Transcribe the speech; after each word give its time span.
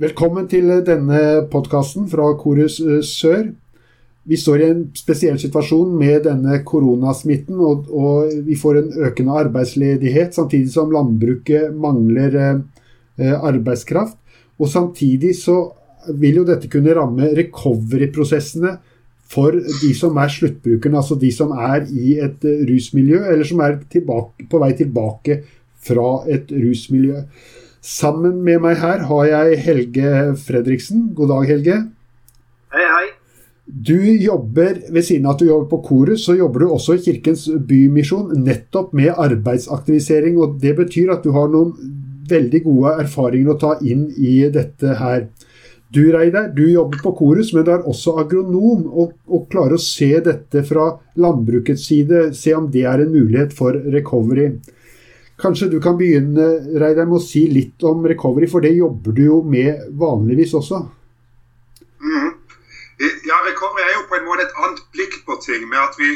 Velkommen 0.00 0.46
til 0.48 0.70
denne 0.80 1.18
podkasten 1.52 2.06
fra 2.08 2.30
Korus 2.40 2.78
eh, 2.80 3.02
Sør. 3.04 3.50
Vi 4.24 4.38
står 4.40 4.62
i 4.62 4.68
en 4.70 4.80
spesiell 4.96 5.36
situasjon 5.42 5.90
med 5.92 6.22
denne 6.24 6.62
koronasmitten, 6.64 7.58
og, 7.60 7.90
og 7.92 8.30
vi 8.46 8.56
får 8.56 8.78
en 8.78 8.88
økende 9.10 9.36
arbeidsledighet, 9.42 10.32
samtidig 10.32 10.72
som 10.72 10.88
landbruket 10.94 11.76
mangler 11.76 12.40
eh, 12.40 12.64
eh, 13.20 13.36
arbeidskraft. 13.36 14.16
Og 14.56 14.72
samtidig 14.72 15.34
så 15.36 15.58
vil 16.16 16.40
jo 16.40 16.48
dette 16.48 16.72
kunne 16.72 16.96
ramme 16.96 17.34
recovery-prosessene 17.36 18.78
for 19.28 19.52
de 19.52 19.94
som 20.00 20.16
er 20.16 20.32
sluttbrukerne, 20.32 20.96
altså 20.96 21.20
de 21.20 21.28
som 21.28 21.52
er 21.52 21.84
i 21.92 22.16
et 22.24 22.48
eh, 22.48 22.64
rusmiljø, 22.72 23.26
eller 23.34 23.52
som 23.52 23.60
er 23.68 23.82
tilbake, 23.92 24.48
på 24.48 24.64
vei 24.64 24.72
tilbake 24.80 25.42
fra 25.92 26.22
et 26.32 26.48
rusmiljø. 26.56 27.26
Sammen 27.80 28.42
med 28.44 28.60
meg 28.60 28.76
her 28.82 29.06
har 29.08 29.24
jeg 29.24 29.60
Helge 29.64 30.10
Fredriksen. 30.36 31.14
God 31.16 31.30
dag, 31.32 31.46
Helge. 31.48 31.76
Hei, 32.74 32.84
hei. 32.84 33.06
Du 33.64 33.96
jobber, 34.20 34.82
Ved 34.92 35.04
siden 35.06 35.26
av 35.26 35.38
at 35.38 35.40
du 35.40 35.46
jobber 35.46 35.70
på 35.70 35.82
Korus, 35.86 36.26
så 36.26 36.36
jobber 36.36 36.60
du 36.60 36.74
også 36.74 36.98
i 36.98 37.02
Kirkens 37.04 37.46
Bymisjon 37.48 38.34
nettopp 38.44 38.92
med 38.92 39.14
arbeidsaktivisering. 39.16 40.36
og 40.38 40.58
Det 40.60 40.74
betyr 40.76 41.14
at 41.14 41.24
du 41.24 41.32
har 41.32 41.48
noen 41.48 41.72
veldig 42.28 42.62
gode 42.64 42.96
erfaringer 43.00 43.54
å 43.54 43.58
ta 43.58 43.72
inn 43.80 44.10
i 44.18 44.42
dette 44.52 44.98
her. 45.00 45.30
Du 45.90 46.02
Reidar, 46.12 46.52
du 46.54 46.68
jobber 46.70 47.00
på 47.02 47.14
Korus, 47.16 47.54
men 47.54 47.64
du 47.64 47.72
er 47.72 47.88
også 47.88 48.18
agronom 48.20 48.84
og, 48.92 49.16
og 49.26 49.48
klarer 49.50 49.74
å 49.74 49.82
se 49.82 50.12
dette 50.20 50.62
fra 50.68 50.92
landbrukets 51.16 51.88
side. 51.88 52.28
Se 52.36 52.52
om 52.54 52.68
det 52.70 52.84
er 52.84 53.00
en 53.02 53.10
mulighet 53.10 53.56
for 53.56 53.72
recovery. 53.72 54.52
Kanskje 55.40 55.70
du 55.72 55.78
kan 55.80 55.96
begynne 55.98 56.46
Reidar, 56.80 57.06
med 57.08 57.20
å 57.20 57.24
si 57.24 57.46
litt 57.48 57.84
om 57.88 58.04
recovery, 58.08 58.48
for 58.50 58.64
det 58.64 58.74
jobber 58.76 59.14
du 59.16 59.22
jo 59.24 59.40
med 59.46 59.86
vanligvis 60.00 60.52
også? 60.58 60.82
Mm. 62.00 62.32
Ja, 63.28 63.38
recovery 63.46 63.86
er 63.86 63.94
jo 63.96 64.08
på 64.10 64.18
en 64.18 64.26
måte 64.28 64.44
et 64.44 64.58
annet 64.60 64.82
blikk 64.92 65.22
på 65.24 65.38
ting. 65.44 65.68
med 65.68 65.80
at 65.80 65.96
vi, 65.98 66.10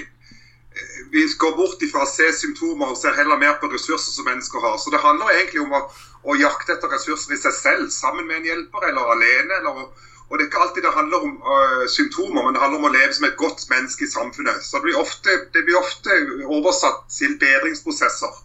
vi 1.12 1.24
går 1.40 1.56
bort 1.56 1.82
ifra 1.82 2.04
å 2.04 2.10
se 2.10 2.30
symptomer 2.36 2.92
og 2.92 3.00
ser 3.00 3.16
heller 3.16 3.40
mer 3.40 3.56
på 3.60 3.70
ressurser 3.72 4.12
som 4.12 4.28
mennesker 4.28 4.60
har. 4.60 4.76
Så 4.78 4.92
det 4.92 5.00
handler 5.00 5.32
egentlig 5.32 5.64
om 5.64 5.72
å, 5.72 5.84
å 6.28 6.36
jakte 6.36 6.76
etter 6.76 6.92
ressurser 6.92 7.36
i 7.36 7.40
seg 7.40 7.56
selv, 7.56 7.88
sammen 7.92 8.28
med 8.28 8.42
en 8.42 8.50
hjelper 8.52 8.90
eller 8.90 9.14
alene. 9.16 9.60
Eller, 9.60 9.84
og 10.28 10.36
det 10.36 10.44
er 10.44 10.50
ikke 10.50 10.64
alltid 10.66 10.84
det 10.84 10.96
handler 10.96 11.28
om 11.28 11.36
uh, 11.44 11.84
symptomer, 11.88 12.42
men 12.42 12.56
det 12.56 12.64
handler 12.64 12.82
om 12.82 12.88
å 12.90 12.96
leve 12.96 13.12
som 13.16 13.28
et 13.28 13.40
godt 13.40 13.64
menneske 13.72 14.04
i 14.04 14.12
samfunnet. 14.12 14.60
Så 14.64 14.76
det 14.76 14.90
blir 14.90 15.00
ofte, 15.00 15.38
det 15.56 15.64
blir 15.64 15.80
ofte 15.80 16.18
oversatt 16.44 17.06
til 17.12 17.38
bedringsprosesser 17.40 18.44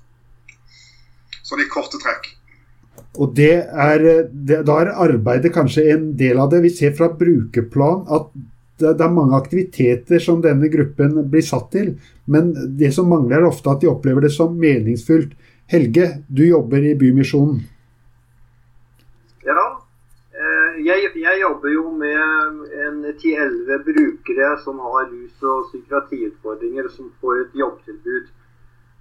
sånn 1.50 1.66
i 1.66 1.72
korte 1.72 2.00
trekk. 2.02 2.30
Og 3.18 3.34
det 3.36 3.56
er, 3.66 4.06
det, 4.30 4.62
Da 4.68 4.78
er 4.84 4.94
arbeidet 5.08 5.54
kanskje 5.56 5.90
en 5.96 6.12
del 6.20 6.40
av 6.40 6.52
det. 6.52 6.62
Vi 6.66 6.72
ser 6.74 6.96
fra 6.98 7.10
brukerplan 7.10 8.06
at 8.08 8.30
det, 8.80 8.94
det, 8.96 9.04
er 9.04 9.12
mange 9.12 9.36
aktiviteter 9.36 10.22
som 10.24 10.44
denne 10.44 10.70
gruppen 10.72 11.18
blir 11.32 11.44
satt 11.44 11.68
til. 11.74 11.94
Men 12.32 12.54
det 12.80 12.94
som 12.96 13.10
mangler, 13.12 13.42
er 13.42 13.50
ofte 13.50 13.72
at 13.72 13.82
de 13.84 13.90
opplever 13.92 14.24
det 14.24 14.32
som 14.36 14.56
meningsfullt. 14.56 15.36
Helge, 15.70 16.08
du 16.28 16.46
jobber 16.48 16.86
i 16.86 16.96
Bymisjonen. 16.98 17.60
Ja, 19.46 19.66
eh, 20.34 20.80
jeg, 20.86 21.12
jeg 21.20 21.42
jobber 21.44 21.74
jo 21.74 21.92
med 21.98 22.64
en 22.88 23.04
10-11 23.12 23.84
brukere 23.86 24.50
som 24.64 24.80
har 24.82 25.12
rus- 25.12 25.46
og 25.46 25.70
psykiatriutfordringer, 25.70 26.90
som 26.96 27.12
får 27.22 27.44
et 27.44 27.60
jobbtilbud. 27.62 28.32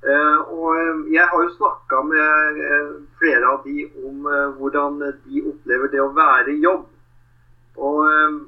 Eh, 0.06 0.38
og 0.54 0.76
eh, 0.78 0.98
jeg 1.10 1.26
har 1.26 1.42
jo 1.42 1.54
snakka 1.56 2.02
med 2.06 2.60
eh, 2.62 2.90
flere 3.18 3.50
av 3.50 3.64
de 3.64 3.88
om 4.06 4.28
hvordan 4.58 5.00
de 5.02 5.42
opplever 5.50 5.90
det 5.90 6.02
å 6.04 6.12
være 6.14 6.54
i 6.54 6.62
jobb. 6.62 6.86
Og 7.78 8.38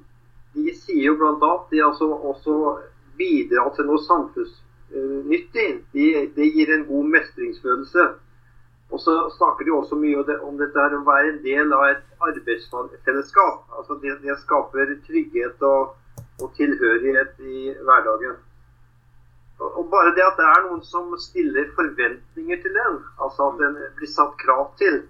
de 0.54 0.72
sier 0.74 1.08
jo 1.08 1.16
bl.a. 1.18 1.34
at 1.34 1.70
de 1.70 1.82
altså 1.86 2.08
også 2.14 2.54
bidrar 3.18 3.70
til 3.74 3.86
noe 3.86 4.02
samfunnsnyttig. 4.02 5.68
De, 5.94 6.06
det 6.34 6.48
gir 6.54 6.72
en 6.74 6.86
god 6.88 7.12
mestringsfølelse. 7.14 8.06
Og 8.90 8.98
så 8.98 9.14
snakker 9.36 9.66
de 9.66 9.74
også 9.74 9.98
mye 9.98 10.22
om 10.42 10.58
dette 10.58 10.82
her 10.82 10.96
å 10.98 11.04
være 11.06 11.34
en 11.34 11.42
del 11.44 11.74
av 11.76 11.86
et 11.92 12.26
arbeidsfellesskap. 12.26 13.66
Altså 13.78 13.98
det, 14.02 14.16
det 14.24 14.38
skaper 14.42 14.96
trygghet 15.06 15.62
og, 15.66 15.94
og 16.42 16.54
tilhørighet 16.58 17.38
i 17.38 17.70
hverdagen. 17.86 18.38
Og 19.60 19.88
bare 19.92 20.14
det 20.16 20.24
at 20.24 20.38
det 20.40 20.46
er 20.48 20.62
noen 20.64 20.80
som 20.88 21.10
stiller 21.20 21.68
forventninger 21.76 22.60
til 22.62 22.76
den, 22.76 23.00
altså 23.20 23.50
at 23.50 23.58
den 23.60 23.74
blir 23.98 24.08
satt 24.08 24.32
krav 24.40 24.70
til, 24.80 25.02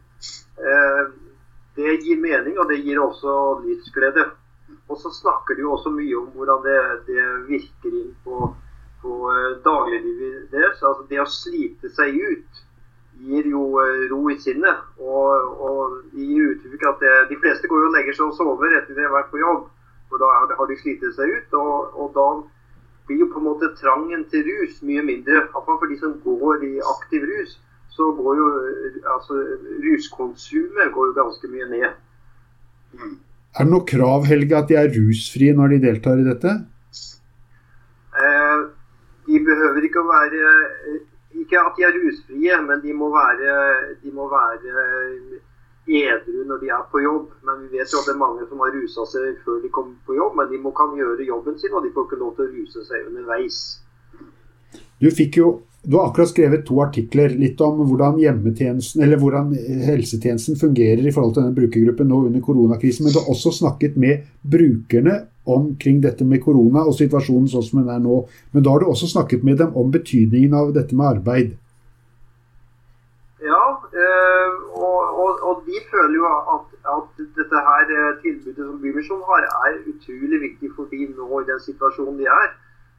eh, 0.58 1.02
det 1.78 2.00
gir 2.02 2.18
mening, 2.18 2.58
og 2.58 2.68
det 2.68 2.80
gir 2.82 2.98
også 2.98 3.34
livsglede. 3.64 4.26
Og 4.90 4.98
så 4.98 5.12
snakker 5.14 5.54
de 5.54 5.62
jo 5.62 5.76
også 5.76 5.92
mye 5.94 6.18
om 6.18 6.32
hvordan 6.34 6.64
det, 6.66 6.80
det 7.06 7.26
virker 7.46 7.94
inn 7.94 8.10
på, 8.24 8.50
på 9.02 9.18
eh, 9.30 9.52
dagliglivet 9.64 10.50
deres. 10.50 10.82
Altså 10.82 11.06
det 11.10 11.22
å 11.22 11.30
slite 11.30 11.92
seg 11.94 12.18
ut 12.18 12.62
gir 13.22 13.46
jo 13.52 13.64
eh, 13.84 14.06
ro 14.10 14.24
i 14.34 14.38
sinnet. 14.42 14.82
Og, 14.98 15.58
og 15.62 16.16
gir 16.16 16.56
uttrykk 16.56 16.88
at 16.90 17.04
det, 17.04 17.16
de 17.30 17.38
fleste 17.42 17.70
går 17.70 17.84
jo 17.84 17.92
og 17.92 17.98
legger 17.98 18.18
seg 18.18 18.32
og 18.32 18.38
sover 18.38 18.80
etter 18.80 18.98
de 18.98 19.06
har 19.06 19.14
vært 19.14 19.30
på 19.30 19.42
jobb. 19.42 19.68
For 20.10 20.18
da 20.18 20.32
har 20.58 20.66
de 20.66 20.80
slitt 20.80 21.06
seg 21.14 21.36
ut. 21.38 21.60
og, 21.60 21.94
og 21.94 22.16
da 22.18 22.30
blir 23.10 23.24
jo 23.24 23.32
på 23.32 23.40
en 23.42 23.48
måte 23.48 23.72
trangen 23.80 24.22
til 24.30 24.46
rus 24.46 24.78
mye 24.86 25.02
mindre. 25.02 25.42
Iallfall 25.42 25.80
for 25.82 25.90
de 25.90 25.98
som 25.98 26.14
går 26.22 26.62
i 26.68 26.72
aktiv 26.94 27.26
rus, 27.26 27.56
så 27.90 28.12
går 28.14 28.38
jo 28.38 28.46
altså 29.16 29.38
ruskonsumet 29.84 30.94
går 30.94 31.10
jo 31.10 31.16
ganske 31.18 31.50
mye 31.50 31.66
ned. 31.72 31.98
Mm. 32.94 33.16
Er 33.58 33.66
det 33.66 33.72
noe 33.72 33.86
krav, 33.86 34.28
Helge, 34.30 34.54
at 34.56 34.68
de 34.70 34.78
er 34.78 34.92
rusfrie 34.94 35.54
når 35.58 35.74
de 35.74 35.80
deltar 35.82 36.22
i 36.22 36.26
dette? 36.28 36.54
Eh, 38.20 38.60
de 39.26 39.40
behøver 39.46 39.86
ikke 39.86 40.02
å 40.02 40.10
være 40.10 40.48
Ikke 41.40 41.60
at 41.62 41.76
de 41.78 41.84
er 41.86 41.94
rusfrie, 41.94 42.56
men 42.66 42.80
de 42.82 42.94
må 42.94 43.08
være, 43.14 43.52
de 44.02 44.10
må 44.14 44.26
være 44.30 44.86
edru 45.98 46.44
når 46.48 46.60
de 46.62 46.70
er 46.74 46.84
på 46.92 47.02
jobb. 47.04 47.30
Men 47.46 47.64
vi 47.64 47.78
vet 47.78 47.92
jo 47.92 48.02
at 48.02 48.10
det 48.10 48.14
er 48.14 48.20
mange 48.20 48.46
som 48.48 48.62
har 48.64 48.74
rusa 48.76 49.06
seg 49.12 49.40
før 49.46 49.58
de 49.64 49.72
kommer 49.74 49.96
på 50.06 50.18
jobb. 50.18 50.36
Men 50.38 50.52
de 50.52 50.60
må, 50.62 50.74
kan 50.76 50.94
gjøre 50.98 51.26
jobben 51.28 51.58
sin, 51.58 51.74
og 51.74 51.86
de 51.86 51.92
får 51.94 52.08
ikke 52.08 52.20
lov 52.22 52.36
til 52.36 52.46
å 52.46 52.52
ruse 52.54 52.86
seg 52.88 53.10
underveis. 53.10 53.58
Du 55.00 55.10
fikk 55.14 55.40
jo 55.40 55.50
du 55.82 55.96
har 55.96 56.10
akkurat 56.10 56.28
skrevet 56.28 56.66
to 56.68 56.76
artikler 56.84 57.32
litt 57.40 57.60
om 57.64 57.78
hvordan 57.88 58.18
hjemmetjenesten, 58.20 59.00
eller 59.00 59.16
hvordan 59.16 59.54
helsetjenesten 59.86 60.58
fungerer 60.60 61.00
i 61.00 61.12
forhold 61.14 61.32
til 61.32 61.46
denne 61.46 61.56
brukergruppen 61.56 62.10
nå 62.10 62.18
under 62.26 62.42
koronakrisen. 62.44 63.06
Men 63.06 63.14
du 63.14 63.20
har 63.22 63.30
også 63.32 63.54
snakket 63.62 63.96
med 63.96 64.26
brukerne 64.42 65.22
omkring 65.48 66.02
dette 66.04 66.26
med 66.28 66.42
korona 66.44 66.84
og 66.84 66.98
situasjonen 66.98 67.48
sånn 67.48 67.64
som 67.64 67.80
den 67.80 67.94
er 67.94 68.02
nå. 68.04 68.20
Men 68.52 68.66
da 68.66 68.74
har 68.74 68.84
du 68.84 68.90
også 68.92 69.08
snakket 69.08 69.46
med 69.46 69.56
dem 69.62 69.72
om 69.72 69.88
betydningen 69.94 70.52
av 70.60 70.74
dette 70.76 70.96
med 70.96 71.14
arbeid. 71.14 71.56
Ja, 73.40 73.64
øh, 73.80 74.59
og, 75.24 75.42
og, 75.48 75.62
de 75.66 75.80
føler 75.90 76.16
jo 76.16 76.26
at, 76.54 76.66
at 76.94 77.22
dette 77.38 77.62
her 77.68 77.92
eh, 77.96 78.18
tilbudet 78.22 78.66
som 78.66 78.80
Bymisjonen 78.82 79.24
har, 79.28 79.46
er 79.66 79.78
utrolig 79.92 80.40
viktig 80.46 80.70
for 80.76 80.90
de 80.92 81.08
nå 81.16 81.40
i 81.40 81.48
den 81.50 81.62
situasjonen 81.66 82.18
de 82.20 82.28
er. 82.30 82.52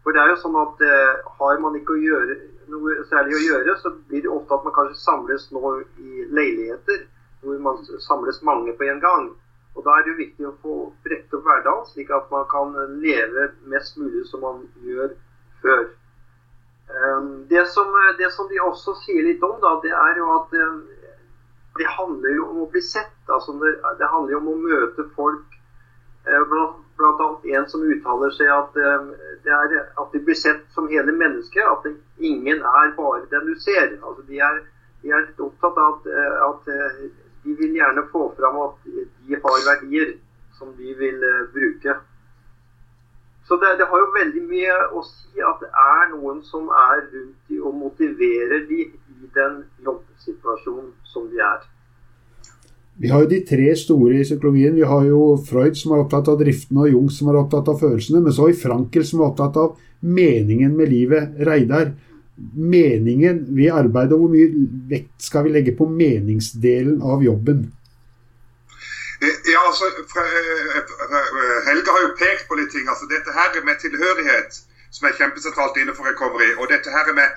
For 0.03 0.13
det 0.13 0.21
er 0.23 0.33
jo 0.33 0.41
sånn 0.41 0.57
at 0.57 0.81
eh, 0.85 1.21
Har 1.39 1.61
man 1.61 1.77
ikke 1.77 1.99
gjøre, 2.01 2.37
noe 2.73 2.97
særlig 3.09 3.37
å 3.37 3.45
gjøre, 3.45 3.77
så 3.81 3.93
blir 4.09 4.25
det 4.25 4.33
ofte 4.33 4.57
at 4.57 4.67
man 4.67 4.75
kanskje 4.77 5.01
samles 5.03 5.47
nå 5.55 5.73
i 6.01 6.27
leiligheter. 6.39 7.05
Hvor 7.41 7.63
man 7.65 7.79
samles 8.05 8.41
mange 8.45 8.75
på 8.77 8.85
en 8.89 9.01
gang. 9.01 9.31
Og 9.75 9.85
Da 9.85 9.95
er 9.95 10.03
det 10.03 10.11
jo 10.11 10.19
viktig 10.19 10.47
å 10.47 10.57
få 10.61 10.75
brette 11.05 11.37
opp 11.37 11.47
hverdagen, 11.47 11.87
slik 11.93 12.11
at 12.13 12.29
man 12.33 12.45
kan 12.51 12.75
leve 13.01 13.49
mest 13.71 13.97
mulig 13.97 14.25
som 14.29 14.43
man 14.45 14.65
gjør 14.85 15.15
før. 15.63 15.85
Ehm, 16.91 17.47
det 17.49 17.65
som, 17.71 17.87
det 18.19 18.31
som, 18.35 18.49
de 18.51 18.59
også 18.59 18.97
sier 19.05 19.23
litt 19.23 19.43
om, 19.47 19.55
da, 19.63 19.77
det 19.83 19.93
er 19.95 20.19
jo 20.19 20.27
at 20.35 20.55
det 21.77 21.87
handler 21.87 22.35
jo 22.35 22.45
om 22.49 22.61
å 22.65 22.69
bli 22.71 22.81
sett. 22.83 23.15
Altså 23.27 23.55
det, 23.61 24.07
handler 24.13 24.35
jo 24.35 24.41
om 24.41 24.51
å 24.51 24.59
møte 24.59 25.07
folk. 25.15 25.57
Eh, 26.27 26.43
blant, 26.51 27.21
annet 27.25 27.45
en 27.57 27.69
som 27.71 27.85
uttaler 27.87 28.33
seg 28.35 28.51
at 28.53 28.75
ehm, 28.77 29.07
det 29.45 29.53
er 29.55 29.71
at 29.81 30.11
de 30.13 30.19
blir 30.21 30.37
sett 30.37 30.67
som 30.75 30.89
hele 30.91 31.15
mennesket. 31.15 31.63
At 31.63 31.87
det, 31.87 31.95
ingen 32.19 32.61
er 32.61 32.93
bare 32.97 33.25
den 33.31 33.47
du 33.47 33.55
ser. 33.63 33.95
Altså 34.01 34.27
de, 34.27 34.41
er, 34.43 34.61
de 35.01 35.15
er 35.15 35.31
opptatt 35.47 35.79
av 35.79 35.95
at, 35.95 36.11
eh, 36.11 36.37
at, 36.49 36.71
eh, 36.75 37.01
de 37.45 37.57
vil 37.57 37.79
gjerne 37.79 38.05
få 38.11 38.27
fram 38.37 38.59
at 38.67 38.85
de 38.85 39.39
har 39.41 39.67
verdier 39.71 40.15
som 40.59 40.75
de 40.77 40.93
vil 40.93 41.23
bruke. 41.55 41.95
Så 43.47 43.57
det, 43.57 43.71
det, 43.79 43.87
har 43.89 43.99
jo 43.99 44.11
veldig 44.13 44.41
mye 44.45 44.75
å 44.93 45.01
si 45.07 45.41
at 45.41 45.63
det 45.63 45.71
er 45.71 46.11
noen 46.11 46.43
som 46.45 46.69
er 46.69 47.01
rundt 47.01 47.49
de 47.49 47.57
og 47.65 47.73
motiverer 47.79 48.67
de 48.69 48.85
i 49.21 49.29
den 49.35 49.61
jobbsituasjonen 49.85 50.91
som 51.07 51.29
de 51.31 51.41
er. 51.45 51.63
Vi 53.01 53.09
har 53.09 53.23
jo 53.23 53.31
de 53.31 53.39
tre 53.47 53.71
store 53.79 54.19
i 54.19 54.25
psykologien. 54.27 54.75
Vi 54.75 54.85
har 54.85 55.05
jo 55.07 55.21
Freud 55.47 55.77
som 55.79 55.95
er 55.95 56.03
opptatt 56.03 56.29
av 56.29 56.39
driftene, 56.41 56.83
og 56.85 56.95
Jung 56.95 57.09
som 57.09 57.31
er 57.31 57.39
opptatt 57.39 57.71
av 57.71 57.79
følelsene. 57.81 58.21
Men 58.21 58.35
så 58.35 58.45
har 58.45 58.51
vi 58.51 58.61
Frankel 58.61 59.05
som 59.07 59.21
er 59.21 59.29
opptatt 59.31 59.57
av 59.57 59.77
meningen 60.01 60.75
med 60.77 60.91
livet. 60.91 61.37
Reidar, 61.47 61.93
meningen 62.53 63.45
ved 63.55 63.73
arbeidet, 63.73 64.17
hvor 64.17 64.29
mye 64.29 64.49
vekt 64.91 65.29
skal 65.29 65.47
vi 65.47 65.53
legge 65.55 65.73
på 65.77 65.87
meningsdelen 65.89 67.01
av 67.01 67.23
jobben? 67.25 67.69
Ja, 69.21 69.37
Ja, 69.53 69.61
altså, 69.69 69.85
Helge 71.69 71.91
har 71.93 72.01
jo 72.05 72.13
pekt 72.17 72.47
på 72.49 72.57
litt 72.57 72.71
ting. 72.73 72.87
altså 72.89 73.05
Dette 73.09 73.33
her 73.37 73.65
med 73.65 73.77
tilhørighet, 73.83 74.51
som 74.89 75.07
er 75.07 75.17
kjempesentralt 75.19 75.77
innenfor 75.77 76.07
recovery. 76.09 76.49
Og 76.59 76.65
dette 76.73 76.89
her 76.89 77.13
med 77.13 77.27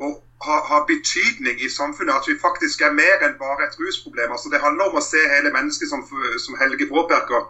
å 0.00 0.10
har, 0.46 0.60
har, 0.70 0.82
betydning 0.86 1.60
i 1.60 1.68
samfunnet. 1.68 2.14
At 2.14 2.28
vi 2.28 2.42
faktisk 2.46 2.80
er 2.80 2.96
mer 3.02 3.24
enn 3.26 3.36
bare 3.44 3.66
et 3.66 3.78
rusproblem. 3.80 4.32
altså 4.32 4.48
Det 4.52 4.62
handler 4.64 4.84
om 4.88 5.00
å 5.00 5.04
se 5.04 5.20
hele 5.34 5.52
mennesket, 5.56 5.88
som, 5.92 6.04
som 6.44 6.58
Helge 6.60 6.88
påpeker. 6.94 7.42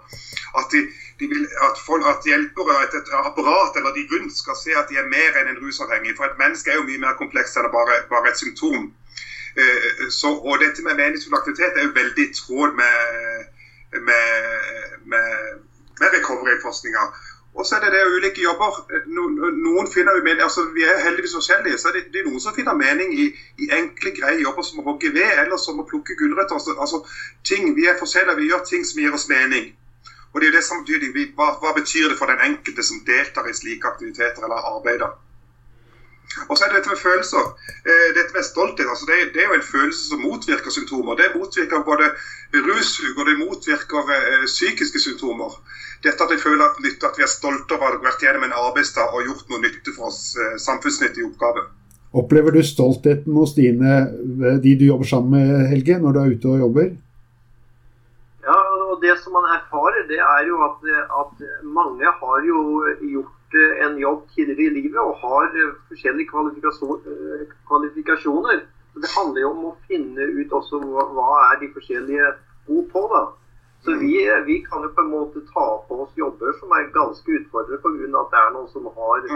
At, 0.58 0.67
de, 0.73 0.81
de 1.20 1.29
vil, 1.32 1.47
at, 1.69 1.79
folk, 1.87 2.06
at 2.12 2.26
hjelpere, 2.26 2.79
et, 2.85 2.97
et, 2.99 3.12
apparat 3.31 3.79
eller 3.79 3.94
de 3.94 4.06
rundt 4.12 4.35
skal 4.43 4.58
se 4.58 4.75
at 4.81 4.91
de 4.91 4.99
er 4.99 5.12
mer 5.14 5.38
enn 5.38 5.52
en 5.52 5.62
rusavhengig. 5.62 6.17
For 6.19 6.26
et 6.26 6.43
menneske 6.43 6.73
er 6.73 6.81
jo 6.81 6.88
mye 6.88 7.05
mer 7.06 7.19
komplekst 7.23 7.61
enn 7.61 7.70
bare, 7.79 8.02
bare 8.11 8.35
et 8.35 8.43
symptom. 8.43 8.91
Eh, 9.61 10.06
så, 10.19 10.35
og 10.35 10.58
dette 10.62 10.82
med 10.87 10.99
meningsfull 10.99 11.38
aktivitet 11.38 11.79
er 11.79 11.87
jo 11.87 11.96
veldig 12.03 12.26
i 12.26 12.35
tråd 12.35 12.79
med, 12.82 13.50
med, 14.11 14.38
med, 15.14 15.58
med 16.03 16.19
recovery-forskninga. 16.19 17.11
Og 17.55 17.67
så 17.67 17.76
er 17.76 17.81
det 17.81 17.93
det 17.93 18.02
ulike 18.14 18.43
jobber. 18.43 18.76
Noen 19.11 19.88
finner 19.91 20.17
jo 20.17 20.23
mening, 20.23 20.43
altså 20.43 20.62
Vi 20.75 20.85
er 20.87 21.02
heldigvis 21.05 21.35
forskjellige. 21.35 21.79
så 21.79 21.91
det, 21.94 22.05
det 22.12 22.20
er 22.20 22.29
noen 22.29 22.41
som 22.41 22.55
finner 22.55 22.75
mening 22.79 23.12
i, 23.19 23.26
i 23.58 23.70
enkle, 23.79 24.12
greie 24.20 24.43
jobber 24.43 24.62
som 24.62 24.79
å 24.79 24.87
hogge 24.87 25.11
ved 25.14 25.32
eller 25.43 25.58
som 25.58 25.81
å 25.81 25.87
plukke 25.91 26.14
gulrøtter. 26.20 26.55
Altså, 26.55 26.76
altså, 26.79 27.02
ting, 27.44 27.75
Vi 27.76 27.87
er 27.91 27.99
forskjellige, 27.99 28.37
vi 28.37 28.50
gjør 28.52 28.62
ting 28.70 28.87
som 28.87 29.02
gir 29.02 29.17
oss 29.19 29.29
mening. 29.29 29.73
Og 30.32 30.41
det 30.41 30.47
er 30.47 30.52
jo 30.52 30.56
det 30.58 30.64
samtidig, 30.64 31.11
hva, 31.35 31.50
hva 31.58 31.75
betyr 31.75 32.12
det 32.12 32.19
for 32.19 32.31
den 32.31 32.44
enkelte 32.47 32.87
som 32.87 33.02
deltar 33.06 33.50
i 33.50 33.56
slike 33.56 33.88
aktiviteter 33.88 34.46
eller 34.46 34.70
arbeider? 34.76 35.11
Og 36.49 36.55
så 36.56 36.65
er 36.65 36.69
det 36.71 36.79
dette 36.79 36.93
med 36.93 37.03
følelser. 37.09 37.44
Eh, 37.91 38.09
dette 38.19 38.35
med 38.37 38.44
stolthet. 38.47 38.88
altså 38.93 39.06
det, 39.11 39.17
det, 39.35 39.43
er 39.43 39.49
jo 39.50 39.59
en 39.59 39.71
følelse 39.75 40.03
som 40.11 40.23
motvirker 40.27 40.71
symptomer. 40.71 41.19
Det 41.21 41.35
motvirker 41.35 41.82
både 41.91 42.06
russug 42.69 43.19
og 43.19 43.25
det 43.29 43.37
motvirker 43.43 44.12
eh, 44.17 44.47
psykiske 44.47 45.03
symptomer. 45.06 45.50
Dette 46.06 46.25
at 46.25 46.32
jeg 46.35 46.44
føler 46.47 46.65
at, 46.65 46.79
nytte, 46.85 47.06
at 47.11 47.19
vi 47.19 47.27
er 47.27 47.32
stolte 47.35 47.77
over 47.77 47.97
å 47.97 47.99
ha 47.99 48.06
vært 48.06 48.23
gjennom 48.25 48.47
en 48.47 48.56
arbeidsdag 48.62 49.17
og 49.17 49.27
gjort 49.27 49.50
noe 49.50 49.62
nytte 49.67 49.94
for 49.97 50.12
oss. 50.12 50.23
Eh, 50.38 50.56
samfunnsnyttig 50.69 51.27
oppgave. 51.27 51.67
Opplever 52.21 52.55
du 52.55 52.62
stoltheten 52.67 53.35
hos 53.38 53.53
dine, 53.55 53.99
de 54.62 54.71
du 54.79 54.88
jobber 54.88 55.06
sammen 55.06 55.35
med, 55.35 55.69
Helge, 55.71 55.99
når 56.03 56.15
du 56.15 56.19
er 56.19 56.32
ute 56.35 56.49
og 56.50 56.62
jobber? 56.65 56.88
Ja, 58.43 58.56
og 58.91 58.97
det 59.03 59.15
som 59.23 59.37
man 59.38 59.47
erfarer, 59.55 60.09
det 60.11 60.19
er 60.19 60.49
jo 60.49 60.59
at, 60.67 60.88
at 61.23 61.44
mange 61.62 62.11
har 62.23 62.49
jo 62.49 62.65
gjort 63.12 63.37
jobb 64.10 64.22
tidligere 64.34 64.66
i 64.66 64.74
livet 64.82 65.00
og 65.00 65.16
har 65.22 65.56
eh, 65.56 65.74
forskjellige 65.88 66.26
eh, 66.26 67.56
kvalifikasjoner. 67.68 68.62
Så 68.92 69.00
Det 69.00 69.10
handler 69.16 69.40
jo 69.40 69.50
om 69.50 69.64
å 69.70 69.76
finne 69.88 70.26
ut 70.38 70.52
også 70.52 70.80
hva, 70.82 71.06
hva 71.14 71.28
er 71.50 71.60
de 71.60 71.70
forskjellige 71.74 72.32
gode 72.66 72.88
på. 72.92 73.04
da. 73.14 73.22
Så 73.84 73.94
vi, 74.02 74.12
vi, 74.46 74.58
kan 74.66 74.82
jo 74.84 74.90
på 74.96 75.00
en 75.00 75.14
måte 75.14 75.40
ta 75.54 75.66
på 75.88 76.02
oss 76.04 76.12
jobber 76.16 76.52
som 76.60 76.74
er 76.76 76.90
ganske 76.92 77.38
utfordrende 77.38 77.80
pga. 77.80 78.10
at 78.22 78.34
det 78.34 78.40
er 78.42 78.52
noen 78.56 78.68
som 78.74 78.90
har, 78.98 79.30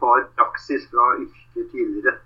har 0.00 0.24
praksis 0.38 0.86
fra 0.92 1.10
yrket 1.18 1.70
tidligere. 1.74 2.16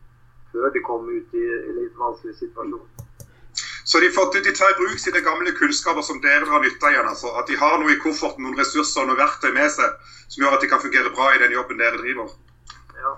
Før 0.52 0.70
de 0.70 0.84
kom 0.86 1.08
ut 1.08 1.34
i 1.34 1.48
en 1.56 1.80
litt 1.80 1.98
vanskelig 1.98 2.36
situasjon. 2.38 3.03
Så 3.84 4.00
de, 4.00 4.08
får, 4.10 4.30
de, 4.32 4.52
tar 4.56 4.70
i 4.72 4.78
bruk 4.78 5.00
sine 5.00 5.20
gamle 5.20 5.52
kunnskaper 5.58 6.02
som 6.02 6.20
dere 6.24 6.48
har 6.48 6.62
nytta 6.64 6.92
igjen. 6.92 7.08
Altså. 7.10 7.34
At 7.36 7.50
de 7.50 7.58
har 7.60 7.76
noe 7.80 7.92
i 7.92 8.00
kofferten, 8.00 8.46
noen 8.46 8.56
ressurser 8.56 9.04
og 9.04 9.10
noe 9.10 9.20
verktøy 9.20 9.52
med 9.52 9.68
seg 9.74 9.98
som 10.24 10.40
gjør 10.40 10.56
at 10.56 10.64
de 10.64 10.70
kan 10.70 10.80
fungere 10.80 11.12
bra 11.12 11.34
i 11.34 11.42
den 11.42 11.52
jobben 11.52 11.80
dere 11.82 12.00
driver. 12.00 12.32
Ja, 13.02 13.12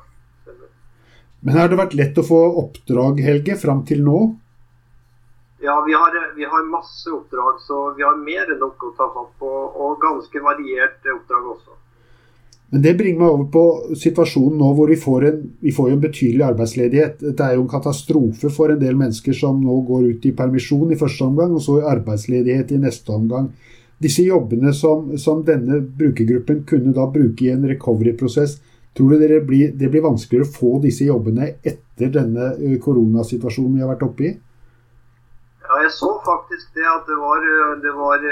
Men 1.47 1.61
har 1.61 1.71
det 1.71 1.79
vært 1.79 1.95
lett 1.95 2.19
å 2.19 2.27
få 2.27 2.41
oppdrag, 2.65 3.23
Helge, 3.23 3.55
fram 3.63 3.85
til 3.87 4.03
nå? 4.03 4.19
Ja, 5.63 5.79
vi 5.87 5.95
har, 5.95 6.19
vi 6.37 6.45
har, 6.45 6.67
masse 6.69 7.11
oppdrag, 7.15 7.63
så 7.63 7.93
vi 7.97 8.05
har 8.05 8.19
mer 8.19 8.51
enn 8.51 8.61
nok 8.61 8.83
å 8.91 8.93
ta 8.99 9.07
fatt 9.15 9.33
på. 9.41 9.53
Og 9.83 10.01
ganske 10.03 10.43
varierte 10.43 11.15
oppdrag 11.15 11.53
også. 11.55 11.79
Men 12.77 12.83
det 12.85 12.91
bringer 12.99 13.23
meg 13.23 13.31
over 13.33 13.45
på 13.49 13.61
situasjonen 13.97 14.59
nå 14.61 14.67
hvor 14.77 14.91
vi 14.93 14.99
får, 15.01 15.23
en, 15.25 15.37
vi 15.65 15.73
får 15.73 15.95
en 15.95 16.01
betydelig 16.03 16.43
arbeidsledighet. 16.45 17.23
Det 17.25 17.41
er 17.41 17.55
jo 17.57 17.63
en 17.63 17.71
katastrofe 17.73 18.51
for 18.53 18.69
en 18.69 18.83
del 18.83 18.99
mennesker 19.01 19.33
som 19.39 19.63
nå 19.65 19.79
går 19.89 20.11
ut 20.11 20.27
i 20.29 20.33
permisjon 20.37 20.93
i 20.93 20.99
første 21.01 21.25
omgang, 21.25 21.55
og 21.57 21.63
så 21.65 21.79
i 21.79 21.87
arbeidsledighet 21.89 22.75
i 22.77 22.81
neste 22.83 23.15
omgang. 23.15 23.47
Disse 23.97 24.27
jobbene 24.27 24.75
som, 24.77 25.15
som 25.17 25.41
denne 25.47 25.79
brukergruppen 25.81 26.67
kunne 26.69 26.93
da 26.93 27.07
bruke 27.15 27.47
i 27.47 27.55
en 27.55 27.65
recovery-prosess, 27.65 28.59
tror 28.93 29.15
du 29.15 29.25
det 29.25 29.41
blir, 29.49 29.73
det 29.73 29.89
blir 29.89 30.05
vanskeligere 30.05 30.45
å 30.45 30.57
få 30.59 30.75
disse 30.85 31.09
jobbene 31.09 31.55
etter 31.65 32.13
denne 32.13 32.51
koronasituasjonen 32.85 33.79
vi 33.79 33.87
har 33.87 33.95
vært 33.95 34.05
oppe 34.05 34.29
i? 34.29 34.35
Ja, 35.65 35.81
jeg 35.81 35.97
så 35.97 36.13
faktisk 36.29 36.77
det 36.77 36.85
at 36.93 37.09
det 37.09 37.17
var, 37.25 37.49
det 37.81 37.97
var 37.97 38.29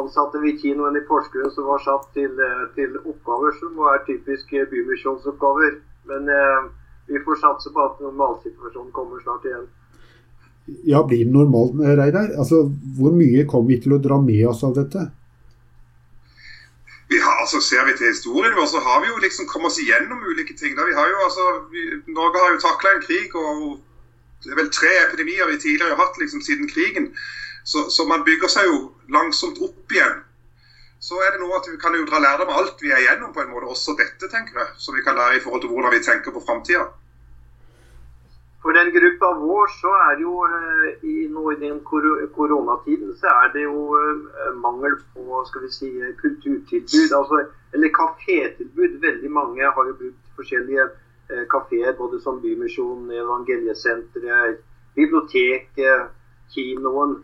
ansatte 0.00 0.40
ved 0.42 0.58
kinoen 0.62 0.96
i 0.98 1.04
Porsgrunn 1.08 1.52
som 1.54 1.68
var 1.70 1.82
satt 1.84 2.06
til, 2.16 2.32
eh, 2.46 2.64
til, 2.76 2.98
oppgaver 3.04 3.54
som 3.60 3.78
er 3.92 4.04
typiske 4.08 4.66
bymisjonsoppgaver. 4.72 5.78
Men 6.10 6.28
eh, 6.28 6.68
vi 7.06 7.22
får 7.24 7.40
satse 7.42 7.72
på 7.74 7.88
at 7.88 8.00
normalsituasjonen 8.04 8.92
kommer 8.92 9.22
snart 9.22 9.46
igjen. 9.48 9.66
Ja, 10.92 11.02
blir 11.06 11.24
det 11.24 11.32
normalt, 11.32 11.76
eh, 11.84 11.96
Reidar? 12.00 12.32
Altså, 12.40 12.64
hvor 12.98 13.12
mye 13.12 13.44
kommer 13.50 13.68
vi 13.74 13.80
til 13.84 13.96
å 13.96 14.02
dra 14.06 14.20
med 14.20 14.46
oss 14.48 14.64
av 14.64 14.74
dette? 14.80 15.08
Vi 17.12 17.18
har, 17.20 17.36
altså 17.44 17.60
Ser 17.60 17.84
vi 17.86 17.92
til 17.96 18.12
historien 18.14 18.54
vår, 18.56 18.66
så 18.72 18.80
har 18.80 19.00
vi 19.02 19.10
jo 19.12 19.20
liksom 19.22 19.46
kommet 19.46 19.70
oss 19.70 19.80
igjennom 19.82 20.24
ulike 20.24 20.56
ting. 20.56 20.72
Da. 20.76 20.86
Vi 20.88 20.96
har 20.98 21.06
jo, 21.12 21.18
altså, 21.26 21.44
vi, 21.72 21.82
Norge 22.18 22.40
har 22.42 22.54
jo 22.54 22.62
takla 22.64 22.94
en 22.94 23.04
krig, 23.04 23.36
og 23.36 23.80
det 24.44 24.52
er 24.52 24.60
vel 24.62 24.72
tre 24.72 24.92
epidemier 25.06 25.50
vi 25.52 25.60
tidligere 25.60 25.94
har 25.94 26.04
hatt 26.04 26.20
liksom 26.20 26.40
siden 26.40 26.68
krigen. 26.68 27.12
Så, 27.64 27.90
så, 27.94 28.04
man 28.08 28.24
bygger 28.24 28.48
seg 28.52 28.68
jo 28.68 28.78
langsomt 29.12 29.60
opp 29.64 29.92
igjen. 29.92 30.22
Så 31.04 31.18
er 31.20 31.34
det 31.34 31.40
noe 31.42 31.58
at 31.58 31.66
vi 31.68 31.76
kan 31.80 31.94
jo 31.96 32.06
dra 32.08 32.20
lærdom 32.22 32.52
av 32.52 32.60
alt 32.62 32.80
vi 32.80 32.92
er 32.92 33.02
igjennom, 33.02 33.32
på 33.34 33.42
en 33.42 33.50
måte, 33.52 33.68
også 33.68 33.96
dette, 33.98 34.28
tenker 34.32 34.60
jeg. 34.60 34.76
Så 34.80 34.94
vi 34.94 35.02
kan 35.04 35.18
lære 35.18 35.36
i 35.36 35.42
forhold 35.44 35.64
til 35.64 35.72
hvordan 35.74 35.92
vi 35.92 36.04
tenker 36.06 36.32
på 36.32 36.42
framtida. 36.46 36.86
For 38.64 38.72
den 38.72 38.88
gruppa 38.94 39.28
vår 39.36 39.66
så 39.80 39.90
er 40.08 40.20
jo 40.22 40.38
eh, 40.48 40.84
i, 41.04 41.14
nå 41.28 41.42
i 41.52 41.58
den 41.60 41.82
koronatiden 41.84 43.10
så 43.20 43.28
er 43.42 43.50
det 43.52 43.66
jo 43.66 43.82
eh, 43.98 44.54
mangel 44.56 44.96
på 45.12 45.42
skal 45.50 45.66
vi 45.66 45.72
si, 45.74 45.90
kulturtilbud. 46.22 47.12
Altså, 47.18 47.42
eller 47.76 47.92
kafétilbud. 47.98 48.96
Veldig 49.04 49.30
mange 49.30 49.68
har 49.76 49.90
jo 49.90 49.98
brukt 50.00 50.32
forskjellige 50.38 50.86
eh, 50.88 51.44
kafeer, 51.52 51.92
både 51.98 52.22
som 52.24 52.40
Bymisjonen, 52.40 53.12
Evangeliesenteret, 53.12 54.64
biblioteket, 54.96 56.08
kinoen. 56.56 57.18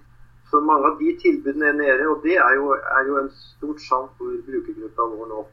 Så 0.51 0.61
mange 0.67 0.89
av 0.91 0.99
de 0.99 1.15
tilbudene 1.23 1.71
er 1.71 1.77
nede, 1.79 2.07
og 2.11 2.25
det 2.27 2.37
er 2.37 2.57
jo, 2.59 2.73
er 2.75 3.07
jo 3.07 3.19
en 3.21 3.31
stort 3.35 3.83
savn 3.85 4.09
for 4.19 4.35
brukergruppa 4.47 5.07
vår 5.13 5.29
nå. 5.31 5.45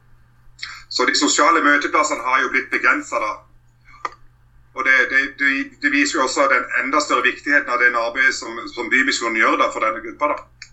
Så 0.89 1.05
de 1.05 1.13
sosiale 1.19 1.61
møteplassene 1.61 2.25
har 2.25 2.41
jo 2.41 2.49
blitt 2.53 2.71
begrensa, 2.73 3.21
da? 3.21 3.33
Og 4.77 4.85
det, 4.85 4.97
det, 5.11 5.21
det, 5.39 5.53
det, 5.81 5.89
viser 5.93 6.19
jo 6.19 6.25
også 6.27 6.45
den 6.51 6.65
enda 6.83 7.01
større 7.01 7.25
viktigheten 7.25 7.69
av 7.73 7.81
den 7.81 7.97
arbeidet 7.97 8.35
som, 8.37 8.57
som 8.69 8.89
Bymisjonen 8.91 9.39
gjør 9.39 9.57
da, 9.61 9.71
for 9.73 9.85
denne 9.85 10.03
gruppa. 10.03 10.33
da. 10.33 10.67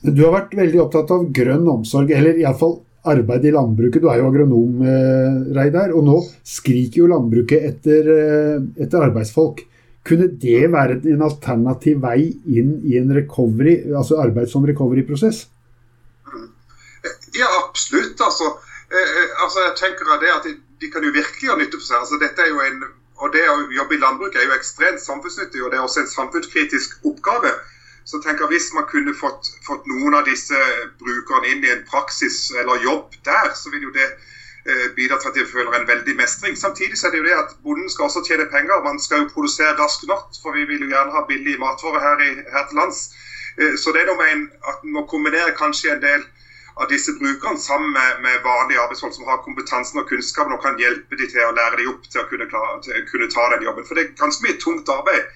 Du 0.00 0.22
har 0.24 0.36
vært 0.36 0.54
veldig 0.56 0.84
opptatt 0.84 1.10
av 1.14 1.26
grønn 1.34 1.66
omsorg, 1.68 2.12
eller 2.14 2.38
iallfall 2.40 2.78
arbeid 3.10 3.44
i 3.48 3.52
landbruket. 3.54 4.02
Du 4.02 4.08
er 4.12 4.20
jo 4.20 4.28
agronom, 4.30 4.84
eh, 4.86 5.40
Reidar, 5.56 5.92
og 5.96 6.06
nå 6.06 6.20
skriker 6.46 7.02
jo 7.02 7.10
landbruket 7.10 7.66
etter, 7.72 8.12
eh, 8.14 8.62
etter 8.84 9.06
arbeidsfolk. 9.08 9.64
Kunne 10.08 10.30
det 10.42 10.72
være 10.72 11.00
en 11.12 11.22
alternativ 11.22 12.00
vei 12.02 12.30
inn 12.48 12.78
i 12.88 12.96
en 13.00 13.10
recovery, 13.14 13.74
altså 13.92 14.16
arbeid 14.22 14.48
som 14.48 14.64
recovery-prosess? 14.68 15.44
Ja, 17.36 17.48
absolutt. 17.60 18.20
Altså, 18.20 18.46
eh, 18.90 19.10
eh, 19.18 19.28
altså 19.44 19.66
jeg 19.66 19.74
tenker 19.82 20.08
det 20.22 20.32
at 20.36 20.46
de, 20.48 20.54
de, 20.80 20.90
kan 20.92 21.04
jo 21.04 21.12
virkelig 21.12 21.52
ha 21.52 21.58
nytte 21.58 21.78
for 21.78 21.86
seg. 21.86 22.00
Altså, 22.00 22.18
dette 22.22 22.42
er 22.42 22.48
jo 22.48 22.64
en, 22.64 22.80
og 23.20 23.34
Det 23.34 23.44
å 23.52 23.58
jobbe 23.76 23.94
i 23.94 24.00
landbruket 24.00 24.40
er 24.40 24.48
jo 24.48 24.56
ekstremt 24.56 25.02
samfunnsnyttig, 25.04 25.60
og 25.62 25.70
det 25.70 25.78
er 25.78 25.84
også 25.84 26.00
en 26.00 26.14
samfunnskritisk 26.14 27.04
oppgave. 27.04 27.52
Så 28.08 28.18
tenker 28.24 28.46
jeg 28.46 28.56
Hvis 28.56 28.70
man 28.74 28.88
kunne 28.88 29.12
fått, 29.14 29.52
fått 29.66 29.84
noen 29.86 30.16
av 30.16 30.24
disse 30.24 30.56
brukerne 31.02 31.52
inn 31.52 31.64
i 31.64 31.72
en 31.74 31.84
praksis 31.84 32.48
eller 32.56 32.80
jobb 32.82 33.20
der, 33.28 33.52
så 33.54 33.70
vil 33.70 33.84
jo 33.90 33.92
det 33.94 34.08
Eh, 34.70 34.88
bidrar 34.96 35.18
til 35.18 35.30
at 35.30 35.34
de 35.38 35.52
føler 35.52 35.72
en 35.74 35.86
veldig 35.92 36.14
mestring. 36.22 36.54
Samtidig 36.58 36.98
så 36.98 37.06
er 37.06 37.10
det 37.10 37.20
jo 37.20 37.28
det 37.28 37.36
at 37.42 37.54
bonden 37.64 37.90
skal 37.90 38.04
også 38.06 38.20
tjene 38.26 38.46
penger. 38.54 38.82
Man 38.88 38.98
skal 39.04 39.22
jo 39.22 39.32
produsere 39.34 39.78
raskt 39.82 40.04
nok, 40.12 40.24
for 40.42 40.50
vi 40.56 40.64
vil 40.70 40.84
jo 40.84 40.90
gjerne 40.92 41.14
ha 41.16 41.22
billig 41.30 41.56
matvarer 41.64 42.00
her, 42.06 42.18
her, 42.54 42.64
til 42.68 42.76
lands. 42.80 42.98
Eh, 43.60 43.74
så 43.80 43.92
det 43.92 44.02
er 44.02 44.10
noe 44.10 44.20
med 44.20 44.46
at 44.70 44.84
man 44.84 44.92
må 44.96 45.02
kombinere 45.12 45.56
kanskje 45.62 45.94
en 45.94 46.04
del 46.04 46.22
av 46.80 46.86
disse 46.92 47.12
brukerne 47.18 47.58
sammen 47.58 47.90
med, 47.96 48.20
med, 48.24 48.42
vanlige 48.46 48.82
arbeidsfolk 48.84 49.14
som 49.16 49.26
har 49.30 49.42
kompetansen 49.46 50.00
og 50.00 50.06
kunnskapen 50.10 50.54
og 50.54 50.62
kan 50.62 50.78
hjelpe 50.78 51.18
de 51.18 51.26
til 51.32 51.42
å 51.48 51.56
lære 51.56 51.80
de 51.80 51.88
opp 51.90 52.06
til 52.06 52.22
å 52.22 52.28
kunne, 52.30 52.46
klare, 52.52 52.78
til 52.84 53.00
å 53.00 53.06
kunne 53.10 53.30
ta 53.34 53.48
den 53.54 53.66
jobben. 53.66 53.88
For 53.88 53.98
det 53.98 54.04
er 54.04 54.20
ganske 54.22 54.46
mye 54.46 54.60
tungt 54.66 54.92
arbeid. 54.98 55.26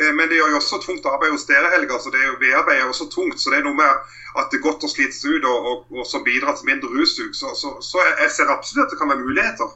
Eh, 0.00 0.12
men 0.16 0.28
det 0.28 0.38
gjør 0.40 0.54
jo 0.54 0.60
også 0.60 0.78
tungt 0.86 1.06
arbeid 1.06 1.34
hos 1.34 1.46
dere, 1.48 1.70
Helga. 1.74 1.98
så 2.00 2.10
det 2.10 2.20
er 2.22 2.30
jo 2.32 2.38
bearbeidet 2.40 2.88
også 2.88 3.08
tungt. 3.12 3.40
Så 3.40 3.50
det 3.52 3.58
er 3.60 3.66
noe 3.68 3.76
med 3.76 3.92
at 4.40 4.48
det 4.50 4.58
er 4.60 4.66
godt 4.68 4.86
å 4.86 4.90
slites 4.90 5.20
ut 5.28 5.44
og, 5.44 5.66
og, 5.70 5.78
og 6.00 6.06
så 6.08 6.22
bidra 6.24 6.54
til 6.56 6.70
mindre 6.70 6.88
russug. 6.96 7.34
Så, 7.36 7.52
så, 7.60 7.74
så, 7.84 8.00
jeg 8.22 8.30
ser 8.36 8.52
absolutt 8.54 8.86
at 8.88 8.94
det 8.94 9.00
kan 9.02 9.12
være 9.12 9.24
muligheter. 9.26 9.74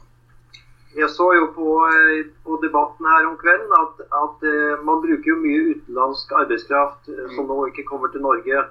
Jeg 0.97 1.09
så 1.13 1.27
jo 1.37 1.45
på, 1.53 1.67
eh, 1.93 2.25
på 2.45 2.57
debatten 2.63 3.05
her 3.05 3.27
om 3.29 3.35
kvelden 3.37 3.73
at, 3.83 4.01
at, 4.23 4.45
eh, 4.49 4.79
man 4.87 5.03
bruker 5.03 5.29
jo 5.33 5.37
mye 5.43 5.65
utenlandsk 5.75 6.31
arbeidskraft 6.41 7.11
som 7.35 7.45
nå 7.51 7.57
ikke 7.69 7.85
kommer 7.91 8.09
til 8.13 8.23
Norge. 8.25 8.63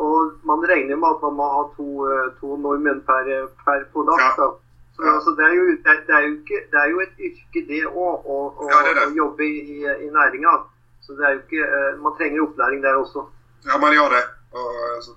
Og 0.00 0.32
man 0.48 0.64
regner 0.68 0.96
med 1.00 1.08
at 1.08 1.22
man 1.24 1.36
må 1.36 1.44
ha 1.56 1.60
to, 1.76 1.88
to 2.40 2.56
nordmenn 2.60 2.98
per, 3.08 3.28
per 3.64 3.84
polakk. 3.92 4.24
Ja. 4.40 4.48
Så 4.96 5.04
altså, 5.12 5.32
det, 5.36 5.44
er 5.44 5.54
jo, 5.56 5.64
det, 5.84 5.92
er- 5.92 6.02
det, 6.08 6.14
er 6.16 6.22
jo 6.26 6.32
ikke, 6.40 6.58
det 6.72 6.78
er 6.80 6.88
jo 6.90 7.00
et 7.04 7.22
yrke, 7.28 7.62
det 7.68 7.80
òg, 7.88 8.14
å, 8.24 8.36
å, 8.56 8.68
Ja, 8.72 8.80
det. 8.88 9.04
å 9.10 9.16
jobbe 9.16 9.44
i, 9.44 9.84
i 9.84 10.08
næringa. 10.12 10.52
Så 11.06 11.14
det 11.16 11.24
er 11.26 11.32
jo 11.36 11.42
ikke, 11.44 11.62
eh, 11.76 11.98
man 12.04 12.16
trenger 12.18 12.42
opplæring 12.42 12.82
der 12.82 12.98
også. 13.04 13.20
Ja, 13.68 13.78
man 13.78 13.92
gjør 13.96 14.08
det. 14.16 14.24
Og, 14.58 14.68
eh, 14.82 14.98
så. 15.04 15.12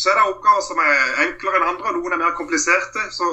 så 0.00 0.10
er 0.10 0.16
det 0.18 0.30
oppgaver 0.32 0.62
som 0.68 0.78
er 0.90 0.96
enklere 1.26 1.58
enn 1.60 1.70
andre, 1.72 1.88
og 1.90 1.98
noen 1.98 2.14
er 2.16 2.22
mer 2.24 2.38
kompliserte. 2.40 3.02
så 3.18 3.26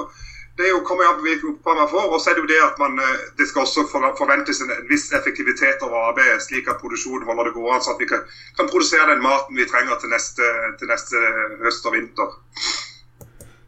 det 0.58 0.66
er 0.66 0.72
jo, 0.74 0.82
kommer 0.90 1.06
an 1.06 1.18
på 1.20 1.26
hvilke 1.28 1.50
oppgaver 1.52 1.80
man 1.82 1.92
får. 1.96 2.06
Og 2.14 2.20
så 2.22 2.30
er 2.30 2.36
det 2.36 2.44
jo 2.44 2.52
det 2.54 2.62
at 2.70 2.78
man, 2.84 2.94
eh, 3.06 3.24
det 3.40 3.48
skal 3.50 3.66
også 3.66 3.82
forventes 4.22 4.62
en, 4.62 4.74
en 4.78 4.90
viss 4.94 5.08
effektivitet 5.20 5.86
over 5.88 5.98
arbeidet, 6.10 6.46
slik 6.46 6.70
at 6.70 6.82
produksjonen 6.84 7.28
holder 7.30 7.50
det 7.50 7.56
gående, 7.58 7.84
så 7.84 7.96
at 7.96 8.02
vi 8.04 8.10
kan, 8.12 8.22
kan 8.58 8.70
produsere 8.72 9.10
den 9.12 9.26
maten 9.30 9.58
vi 9.60 9.70
trenger 9.72 9.98
til 10.02 10.14
neste, 10.16 10.46
til 10.80 10.94
neste 10.94 11.24
høst 11.66 11.90
og 11.90 11.98
vinter. 11.98 12.38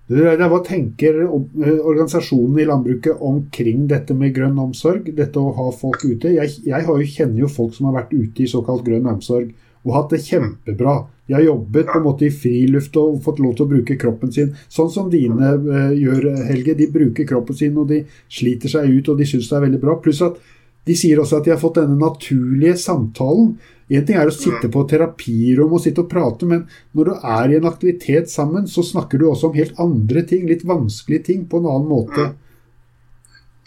Hva 0.10 0.60
tenker 0.66 1.20
eh, 1.22 1.80
organisasjonen 1.86 2.58
i 2.58 2.66
landbruket 2.66 3.22
omkring 3.22 3.84
dette 3.92 4.16
med 4.18 4.34
grønn 4.34 4.58
omsorg? 4.58 5.12
Dette 5.14 5.38
å 5.38 5.54
ha 5.54 5.68
folk 5.70 6.02
ute? 6.08 6.32
Jeg, 6.34 6.64
jeg 6.66 7.10
kjenner 7.14 7.44
jo 7.44 7.52
folk 7.52 7.76
som 7.78 7.90
har 7.90 8.00
vært 8.02 8.16
ute 8.16 8.44
i 8.44 8.50
såkalt 8.50 8.88
grønn 8.88 9.10
omsorg 9.12 9.52
og 9.86 9.94
hatt 9.96 10.16
det 10.16 10.24
kjempebra. 10.26 10.96
De 11.30 11.36
har 11.38 11.46
jobbet 11.46 11.88
på 11.88 12.00
en 12.00 12.08
måte 12.08 12.26
i 12.26 12.34
friluft 12.34 12.98
og 12.98 13.20
fått 13.24 13.38
lov 13.40 13.54
til 13.56 13.68
å 13.68 13.70
bruke 13.70 13.98
kroppen 14.02 14.34
sin. 14.34 14.50
Sånn 14.66 14.90
som 14.92 15.12
dine 15.14 15.54
eh, 15.56 15.94
gjør, 16.02 16.32
Helge. 16.50 16.74
De 16.80 16.90
bruker 16.90 17.30
kroppen 17.30 17.58
sin 17.58 17.78
og 17.78 17.92
de 17.94 18.02
sliter 18.34 18.72
seg 18.72 18.90
ut 18.90 19.14
og 19.14 19.22
de 19.22 19.30
syns 19.30 19.52
det 19.52 19.60
er 19.60 19.68
veldig 19.68 19.84
bra. 19.84 20.00
Pluss 20.02 20.24
at 20.26 20.42
de 20.90 20.96
sier 20.98 21.22
også 21.22 21.38
at 21.38 21.46
de 21.46 21.54
har 21.54 21.62
fått 21.62 21.78
denne 21.84 22.00
naturlige 22.02 22.80
samtalen. 22.82 23.54
En 23.90 24.06
ting 24.06 24.20
er 24.22 24.30
å 24.30 24.34
sitte 24.34 24.70
på 24.70 24.84
terapirom 24.90 25.72
og 25.74 25.82
sitte 25.82 26.04
og 26.04 26.12
prate, 26.12 26.46
men 26.50 26.68
når 26.94 27.10
du 27.10 27.28
er 27.36 27.50
i 27.50 27.58
en 27.58 27.68
aktivitet 27.70 28.30
sammen, 28.30 28.68
så 28.70 28.84
snakker 28.86 29.18
du 29.18 29.26
også 29.30 29.50
om 29.50 29.58
helt 29.58 29.80
andre 29.82 30.22
ting, 30.30 30.46
litt 30.50 30.66
vanskelige 30.70 31.26
ting, 31.32 31.48
på 31.50 31.58
en 31.58 31.70
annen 31.72 31.90
måte. 31.90 32.28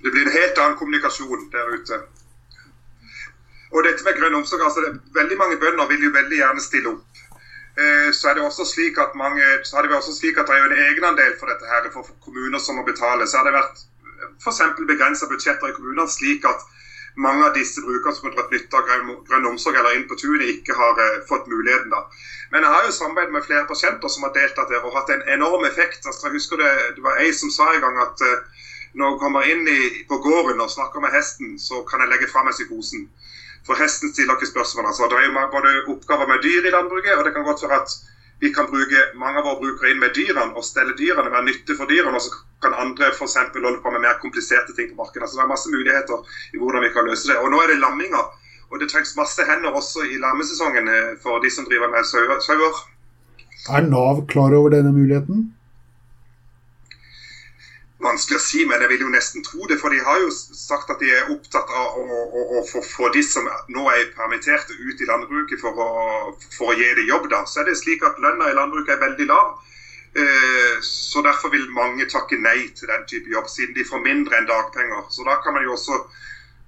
Det 0.02 0.10
blir 0.10 0.26
en 0.26 0.36
helt 0.36 0.60
annen 0.62 0.78
kommunikasjon 0.78 1.48
der 1.50 1.74
ute. 1.74 1.98
Og 3.72 3.86
dette 3.86 4.04
med 4.06 4.18
grønn 4.18 4.36
omsorg, 4.38 4.62
altså 4.66 4.84
det, 4.84 4.92
Veldig 5.16 5.38
mange 5.40 5.58
bønder 5.58 5.90
vil 5.90 6.06
jo 6.06 6.12
veldig 6.14 6.38
gjerne 6.38 6.62
stille 6.62 6.92
opp. 6.92 7.22
Eh, 7.80 8.10
så 8.12 8.30
er 8.30 8.36
det 8.36 8.44
også 8.44 8.66
slik 8.68 8.98
at 9.00 9.14
mange, 9.16 9.42
så 9.64 9.78
har 9.78 9.86
det 9.86 9.96
også 9.96 10.14
slik 10.14 10.38
at 10.38 10.46
det 10.46 10.54
er 10.54 10.62
jo 10.62 10.70
en 10.70 10.82
egenandel 10.86 11.34
for 11.40 11.50
dette 11.50 11.70
her 11.70 11.88
for 11.94 12.10
kommuner 12.24 12.60
som 12.60 12.76
må 12.78 12.84
betale. 12.86 13.26
Så 13.26 13.40
har 13.40 13.48
det 13.48 13.56
vært 13.56 13.86
f.eks. 14.42 14.60
begrensa 14.86 15.28
budsjetter 15.30 15.70
i 15.72 15.76
kommunene, 15.76 16.06
slik 16.10 16.44
at 16.46 16.66
mange 17.16 17.44
av 17.44 17.54
disse 17.54 17.82
brukerne 17.84 18.16
som 18.16 18.28
har 18.28 18.34
dratt 18.36 18.52
nytte 18.52 18.78
av 18.78 18.86
grønn, 18.88 19.48
omsorg 19.50 19.76
eller 19.76 19.96
Inn 19.96 20.06
på 20.08 20.16
tunet, 20.16 20.48
ikke 20.48 20.76
har 20.76 21.00
eh, 21.02 21.18
fått 21.28 21.48
muligheten. 21.50 21.90
da. 21.92 22.00
Men 22.52 22.64
jeg 22.64 22.72
har 22.74 22.86
jo 22.86 22.94
samarbeidet 22.96 23.32
med 23.32 23.44
flere 23.44 23.68
pasienter 23.68 24.08
som 24.08 24.24
har 24.26 24.32
deltatt 24.36 24.72
der 24.72 24.84
og 24.84 24.96
hatt 24.96 25.12
en 25.12 25.24
enorm 25.36 25.64
effekt. 25.68 26.06
Altså, 26.06 26.26
jeg 26.26 26.38
husker 26.38 26.56
Det 26.56 26.72
det 26.96 27.02
var 27.04 27.20
ei 27.20 27.32
som 27.32 27.50
sa 27.50 27.72
en 27.72 27.84
gang 27.84 28.00
at 28.00 28.24
eh, 28.24 28.40
når 28.94 29.12
hun 29.12 29.18
kommer 29.18 29.48
inn 29.48 29.68
i, 29.68 30.04
på 30.08 30.16
gården 30.20 30.60
og 30.60 30.70
snakker 30.70 31.00
med 31.00 31.12
hesten, 31.12 31.58
så 31.58 31.82
kan 31.88 32.00
jeg 32.00 32.12
legge 32.12 32.28
fra 32.28 32.42
meg 32.44 32.52
psykosen. 32.56 33.08
For 33.66 33.78
hesten 33.78 34.10
stiller 34.12 34.36
ikke 34.36 34.50
spørsmål. 34.52 34.88
Altså, 34.90 35.08
det 35.08 35.18
er 35.18 35.28
jo 35.28 35.46
både 35.52 35.70
oppgaver 35.94 36.26
med 36.28 36.42
dyr 36.44 36.66
i 36.66 36.74
landbruket, 36.74 37.14
og 37.16 37.24
det 37.24 37.32
kan 37.32 37.44
godt 37.44 37.62
være 37.62 37.80
at 37.80 37.96
vi 38.42 38.50
kan 38.50 38.66
bruke 38.66 39.00
mange 39.14 39.38
av 39.38 39.44
våre 39.46 39.60
brukere 39.60 39.92
inn 39.92 40.00
med 40.02 40.16
dyrene 40.16 40.56
og 40.58 40.64
stelle 40.66 40.96
dyrene, 40.98 41.30
være 41.30 41.46
nytte 41.46 41.76
for 41.78 41.86
dyrene. 41.86 42.18
Og 42.18 42.24
så 42.24 42.32
kan 42.64 42.74
andre 42.74 43.12
f.eks. 43.12 43.36
holde 43.54 43.78
på 43.84 43.92
med 43.94 44.02
mer 44.02 44.16
kompliserte 44.18 44.74
ting 44.74 44.88
på 44.90 44.98
markedet. 44.98 45.28
Så 45.30 45.38
det 45.38 45.44
er 45.44 45.52
masse 45.52 45.70
muligheter 45.70 46.40
i 46.50 46.58
hvordan 46.58 46.82
vi 46.82 46.90
kan 46.90 47.06
løse 47.06 47.30
det. 47.30 47.36
Og 47.38 47.52
nå 47.54 47.60
er 47.62 47.70
det 47.70 47.78
lamminga. 47.78 48.24
Og 48.74 48.82
det 48.82 48.88
trengs 48.90 49.14
masse 49.14 49.46
hender 49.46 49.78
også 49.78 50.08
i 50.10 50.18
lammesesongen 50.18 50.90
eh, 50.90 51.12
for 51.22 51.38
de 51.44 51.52
som 51.54 51.68
driver 51.70 51.92
med 51.94 52.08
sauer. 52.10 52.82
Er 53.70 53.86
Nav 53.86 54.24
klar 54.26 54.58
over 54.58 54.74
denne 54.74 54.90
muligheten? 54.90 55.52
Vanskelig 58.02 58.38
å 58.38 58.42
si, 58.42 58.64
men 58.66 58.82
jeg 58.82 58.90
vil 58.90 59.04
jo 59.04 59.10
nesten 59.12 59.44
tro 59.46 59.66
det. 59.70 59.78
For 59.78 59.94
de 59.94 60.00
har 60.02 60.22
jo 60.24 60.30
sagt 60.34 60.90
at 60.90 61.02
de 61.02 61.10
er 61.14 61.28
opptatt 61.30 61.68
av 61.70 61.98
å, 62.00 62.22
å, 62.24 62.46
å 62.58 62.62
få, 62.66 62.82
få 62.82 63.10
de 63.14 63.22
som 63.22 63.46
nå 63.70 63.84
er 63.92 64.08
permitterte, 64.16 64.74
ut 64.74 65.02
i 65.02 65.08
landbruket 65.08 65.62
for 65.62 65.78
å, 65.78 65.90
for 66.56 66.72
å 66.72 66.78
gi 66.78 66.88
dem 66.98 67.10
jobb. 67.12 67.28
da. 67.30 67.44
Så 67.46 67.62
er 67.62 67.70
det 67.70 67.78
slik 67.78 68.02
at 68.06 68.18
lønna 68.22 68.50
i 68.50 68.58
landbruket 68.58 68.96
er 68.96 69.04
veldig 69.04 69.28
lav. 69.30 69.54
Eh, 70.12 70.76
så 70.84 71.22
derfor 71.24 71.54
vil 71.54 71.70
mange 71.72 72.04
takke 72.10 72.36
nei 72.36 72.68
til 72.76 72.90
den 72.90 73.06
type 73.08 73.32
jobb, 73.32 73.46
siden 73.48 73.76
de 73.78 73.86
får 73.88 74.02
mindre 74.04 74.40
enn 74.40 74.48
dagpenger. 74.50 75.06
Så 75.14 75.24
da 75.28 75.38
kan 75.44 75.56
man 75.56 75.64
jo 75.64 75.76
også 75.78 76.02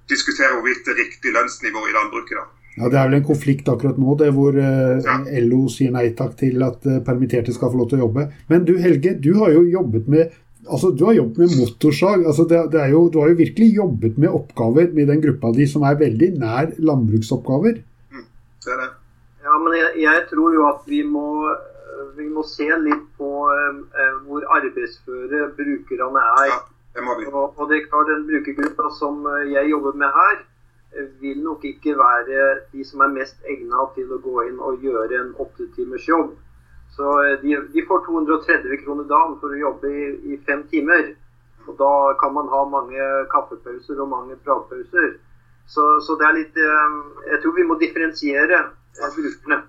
diskutere 0.08 0.54
hvorvidt 0.54 0.86
det 0.86 0.94
er 0.94 1.02
riktig 1.02 1.34
lønnsnivå 1.34 1.88
i 1.88 1.96
landbruket. 1.96 2.38
da. 2.40 2.46
Ja, 2.76 2.88
Det 2.88 2.98
er 2.98 3.08
vel 3.08 3.18
en 3.20 3.26
konflikt 3.26 3.68
akkurat 3.70 3.98
nå, 3.98 4.16
det 4.18 4.32
hvor 4.34 4.56
eh, 4.58 5.02
Ja. 5.04 5.18
LO 5.44 5.68
sier 5.70 5.92
nei 5.94 6.08
takk 6.16 6.34
til 6.40 6.62
at 6.66 6.86
eh, 6.86 7.02
permitterte 7.06 7.54
skal 7.54 7.70
få 7.70 7.78
lov 7.78 7.90
til 7.90 8.00
å 8.00 8.06
jobbe. 8.08 8.26
Men 8.48 8.64
du 8.64 8.74
Helge, 8.78 9.14
du 9.20 9.34
har 9.38 9.52
jo 9.54 9.62
jobbet 9.68 10.08
med 10.08 10.32
altså 10.68 10.90
du 10.96 11.04
har 11.08 11.16
jobbet 11.16 11.38
med 11.38 11.54
motorsag. 11.60 12.26
altså 12.26 12.44
det, 12.50 12.60
det 12.72 12.80
er 12.80 12.90
jo, 12.94 13.08
Du 13.12 13.20
har 13.20 13.28
jo 13.28 13.40
virkelig 13.40 13.74
jobbet 13.76 14.18
med 14.18 14.28
oppgaver 14.28 14.92
med 14.94 15.08
den 15.12 15.22
gruppa 15.22 15.52
di 15.56 15.66
som 15.66 15.82
er 15.82 16.00
veldig 16.00 16.30
nær 16.38 16.72
landbruksoppgaver. 16.78 17.80
Det 18.64 18.72
er 18.72 18.80
det. 18.82 18.90
Ja, 19.44 19.58
men 19.60 19.76
jeg, 19.76 19.90
jeg 20.02 20.22
tror 20.30 20.54
jo 20.54 20.66
at 20.68 20.86
vi 20.88 21.02
må, 21.02 21.28
vi 22.16 22.28
må 22.32 22.44
se 22.48 22.68
litt 22.80 23.04
på 23.18 23.30
eh, 23.52 24.14
hvor 24.24 24.46
arbeidsføre 24.56 25.50
brukerne 25.58 26.24
er. 26.40 26.48
Ja, 26.52 26.62
det 26.96 27.04
må 27.04 27.18
vi. 27.20 27.28
Og, 27.28 27.52
og 27.58 27.68
det 27.70 27.80
er 27.82 27.88
klart 27.90 28.12
Den 28.12 28.26
brukergruppa 28.30 28.88
som 28.98 29.26
eh, 29.34 29.52
jeg 29.52 29.70
jobber 29.70 30.00
med 30.00 30.16
her, 30.20 30.42
vil 31.20 31.40
nok 31.42 31.64
ikke 31.66 31.96
være 31.98 32.42
de 32.72 32.84
som 32.86 33.02
er 33.02 33.14
mest 33.16 33.36
egna 33.50 33.82
til 33.96 34.12
å 34.14 34.20
gå 34.22 34.44
inn 34.48 34.60
og 34.62 34.84
gjøre 34.84 35.16
en 35.20 35.32
åtte 35.42 35.66
timers 35.74 36.06
jobb. 36.08 36.36
Så 36.96 37.10
eh, 37.24 37.36
de, 37.42 37.56
de 37.74 37.86
får 37.88 38.04
230 38.06 38.80
kroner 38.84 39.06
dagen 39.10 39.36
for 39.40 39.52
å 39.52 39.60
jobbe 39.60 39.90
i, 39.90 40.08
i 40.32 40.40
fem 40.46 40.62
timer. 40.70 41.12
Og 41.66 41.76
da 41.80 41.92
kan 42.20 42.34
man 42.36 42.50
ha 42.52 42.64
mange 42.68 43.04
kaffepauser 43.32 44.00
og 44.04 44.10
mange 44.12 44.36
pratpauser. 44.44 45.14
Så, 45.66 45.84
så 46.04 46.16
det 46.20 46.26
er 46.28 46.36
litt 46.36 46.58
eh, 46.60 46.98
Jeg 47.30 47.40
tror 47.42 47.56
vi 47.56 47.64
må 47.68 47.78
differensiere 47.80 48.60
eh, 48.60 49.16
brukerne. 49.16 49.62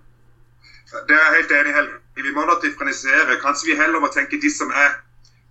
Det 1.08 1.15
er 1.15 1.24
jeg 1.24 1.36
helt 1.39 1.55
enig 1.58 1.72
i, 1.72 1.75
Helge. 1.79 1.98
Vi 2.27 2.36
må 2.36 2.46
nok 2.46 2.62
differensiere. 2.63 3.39
Kanskje 3.41 3.72
vi 3.72 3.79
heller 3.79 4.03
må 4.03 4.12
tenke 4.13 4.39
de 4.41 4.51
som 4.53 4.70
er 4.70 4.94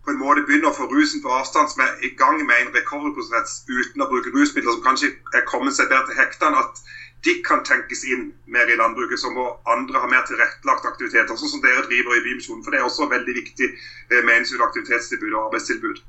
på 0.04 0.12
en 0.12 0.21
måte 0.21 0.45
begynner 0.45 0.69
å 0.69 0.76
få 0.76 0.87
rusen 0.90 1.23
på 1.25 1.33
avstand, 1.33 1.71
som 1.73 1.81
er 1.81 1.95
i 2.04 2.11
gang 2.19 2.37
med 2.45 2.59
en 2.61 2.75
recovery-prosess 2.76 3.62
uten 3.71 4.04
å 4.04 4.09
bruke 4.11 4.33
rusmidler, 4.35 4.76
som 4.76 4.85
kanskje 4.85 5.14
er 5.33 5.47
kommet 5.49 5.76
seg 5.76 5.88
bedre 5.88 6.11
til 6.11 6.19
hektene, 6.19 6.61
at 6.61 6.83
de 7.25 7.35
kan 7.43 7.62
tenkes 7.64 8.04
inn 8.12 8.33
mer 8.45 8.71
i 8.73 8.76
landbruket. 8.76 9.19
Så 9.19 9.31
må 9.33 9.47
andre 9.75 10.00
ha 10.02 10.09
mer 10.11 10.26
tilrettelagt 10.28 10.88
aktiviteter, 10.90 11.37
sånn 11.38 11.52
som 11.54 11.62
dere 11.64 11.87
driver 11.88 12.19
i 12.19 12.25
Bymisjonen. 12.26 12.64
For 12.64 12.75
det 12.75 12.81
er 12.81 12.88
også 12.88 13.09
veldig 13.12 13.37
viktig 13.38 13.71
eh, 13.71 14.21
med 14.28 14.45
til 14.49 14.64
aktivitetstilbud 14.66 15.33
og 15.33 15.47
arbeidstilbud. 15.47 16.02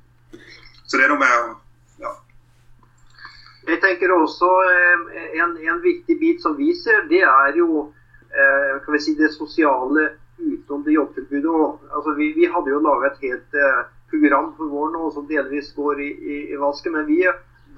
Så 0.86 0.98
det 0.98 1.06
er 1.06 1.14
noe 1.14 1.22
med 1.22 2.04
ja. 2.04 2.12
Jeg 3.70 3.82
tenker 3.86 4.12
også 4.14 4.52
eh, 4.68 5.08
en, 5.40 5.56
en 5.56 5.82
viktig 5.84 6.20
bit 6.20 6.44
som 6.44 6.58
vi 6.60 6.74
ser, 6.78 7.08
det 7.10 7.24
er 7.24 7.60
jo 7.62 7.88
eh, 8.30 8.76
kan 8.84 8.98
vi 8.98 9.02
si, 9.08 9.16
det 9.18 9.32
sosiale 9.34 10.12
utenom 10.36 10.84
det 10.84 10.98
jobbtilbudet. 10.98 11.56
Altså, 11.96 12.16
vi, 12.20 12.34
vi 12.36 12.52
hadde 12.52 12.74
jo 12.76 12.84
laga 12.84 13.14
et 13.14 13.24
helt 13.24 13.62
program 14.12 14.52
for 14.58 14.68
vår 14.70 14.92
nå 14.94 15.08
som 15.16 15.30
delvis 15.32 15.72
går 15.78 16.02
i, 16.04 16.10
i, 16.12 16.42
i 16.52 16.60
vasken. 16.60 16.98
Men 16.98 17.08
vi 17.08 17.24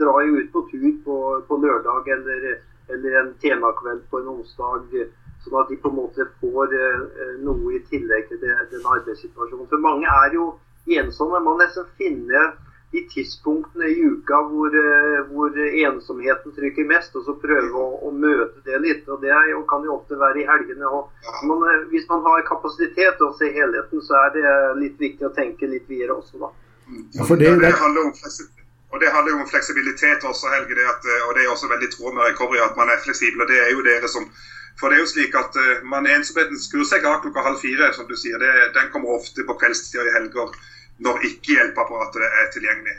drar 0.02 0.26
jo 0.26 0.42
ut 0.42 0.50
på 0.52 0.66
tur 0.72 0.90
på, 1.06 1.20
på 1.48 1.60
lørdag 1.62 2.10
eller, 2.18 2.50
eller 2.94 3.20
en 3.22 3.34
temakveld 3.42 4.06
på 4.12 4.22
en 4.22 4.30
onsdag. 4.38 4.94
Sånn 5.46 5.60
at 5.62 5.70
de 5.72 5.78
på 5.80 5.92
en 5.92 6.00
måte 6.00 6.28
får 6.42 6.74
eh, 6.76 7.36
noe 7.46 7.76
i 7.78 7.84
tillegg 7.92 8.30
til 8.30 8.40
det, 8.42 8.56
den 8.72 8.88
arbeidssituasjonen. 8.96 9.70
For 9.72 9.84
mange 9.84 10.08
er 10.26 10.34
jo 10.36 10.54
ensomme. 10.98 11.40
Man 11.40 11.46
må 11.46 11.58
nesten 11.62 11.88
finne 12.00 12.50
de 12.92 13.02
tidspunktene 13.12 13.88
i 13.92 14.04
uka 14.08 14.40
hvor, 14.48 14.76
eh, 14.76 15.20
hvor 15.32 15.58
ensomheten 15.60 16.56
trykker 16.56 16.88
mest, 16.88 17.16
og 17.20 17.26
så 17.28 17.36
prøve 17.42 17.76
å, 17.76 17.88
å 18.08 18.12
møte 18.12 18.64
det 18.66 18.80
litt. 18.84 19.10
og 19.12 19.22
Det 19.24 19.32
er 19.32 19.52
jo, 19.52 19.64
kan 19.70 19.84
jo 19.84 19.98
ofte 19.98 20.20
være 20.20 20.44
i 20.44 20.48
helgene. 20.48 20.88
og 20.88 21.12
man, 21.50 21.66
eh, 21.72 21.88
Hvis 21.92 22.08
man 22.10 22.24
har 22.28 22.48
kapasitet 22.48 23.18
til 23.20 23.28
å 23.28 23.36
se 23.40 23.52
helheten, 23.52 24.02
så 24.02 24.22
er 24.26 24.32
det 24.38 24.56
litt 24.84 24.98
viktig 25.00 25.28
å 25.28 25.36
tenke 25.36 25.68
litt 25.68 25.88
videre 25.90 26.16
også, 26.16 26.40
da. 26.40 26.54
Ja, 26.88 27.26
for 27.28 27.36
det, 27.36 27.52
det 27.52 27.66
det, 27.66 27.74
handler 27.76 28.08
om 28.08 28.14
og 28.92 28.98
det 29.02 29.14
handler 29.14 29.32
jo 29.34 29.42
om 29.44 29.50
fleksibilitet 29.52 30.22
også, 30.32 30.46
Helge. 30.54 30.76
Det 30.80 30.86
at, 30.94 31.04
eh, 31.12 31.24
og 31.28 31.32
det 31.36 31.42
er 31.44 31.54
også 31.54 31.68
veldig 31.74 31.90
i 31.90 31.94
tråd 31.96 32.14
med 32.16 32.28
recovery 32.30 32.60
at 32.64 32.78
man 32.80 32.92
er 32.92 33.04
fleksibel. 33.06 33.42
og 33.42 33.50
det 33.52 33.60
er 33.64 33.72
jo 33.76 33.84
dere 33.90 34.10
som 34.16 34.30
For 34.80 34.90
det 34.90 34.96
er 34.98 35.02
jo 35.06 35.14
slik 35.16 35.34
at 35.34 35.56
eh, 35.58 35.82
man 35.94 36.06
ensomheten 36.06 36.60
skrur 36.62 36.86
seg 36.86 37.06
av 37.10 37.22
klokka 37.24 37.42
halv 37.42 37.58
fire, 37.58 37.90
som 37.94 38.06
du 38.08 38.16
sier. 38.16 38.38
Det, 38.38 38.52
den 38.78 38.92
kommer 38.94 39.18
ofte 39.18 39.42
på 39.48 39.58
kveldstid 39.58 40.00
og 40.04 40.10
i 40.10 40.14
helger 40.18 40.54
når 41.06 41.26
ikke 41.30 41.56
hjelpeapparatet 41.56 42.26
er 42.26 42.52
tilgjengelig. 42.54 42.96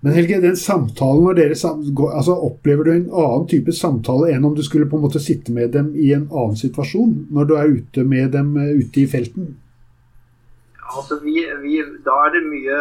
men 0.00 0.12
Helge, 0.12 0.40
den 0.40 0.56
samtalen 0.56 1.24
når 1.24 1.38
dere 1.38 1.70
går, 2.00 2.10
altså 2.18 2.34
Opplever 2.48 2.84
du 2.84 2.92
en 2.92 3.08
annen 3.10 3.46
type 3.50 3.72
samtale 3.72 4.34
enn 4.34 4.44
om 4.44 4.54
du 4.54 4.62
skulle 4.66 4.90
på 4.90 4.98
en 4.98 5.06
måte 5.06 5.22
sitte 5.22 5.54
med 5.54 5.72
dem 5.78 5.94
i 5.94 6.12
en 6.12 6.28
annen 6.30 6.58
situasjon, 6.58 7.14
når 7.30 7.44
du 7.44 7.54
er 7.54 7.72
ute 7.78 8.04
med 8.04 8.34
dem 8.34 8.56
eh, 8.60 8.74
ute 8.82 9.00
i 9.02 9.06
felten? 9.10 9.54
Altså, 10.86 11.18
vi, 11.22 11.38
vi, 11.62 11.82
Da 12.04 12.18
er 12.26 12.34
det 12.34 12.46
mye 12.50 12.80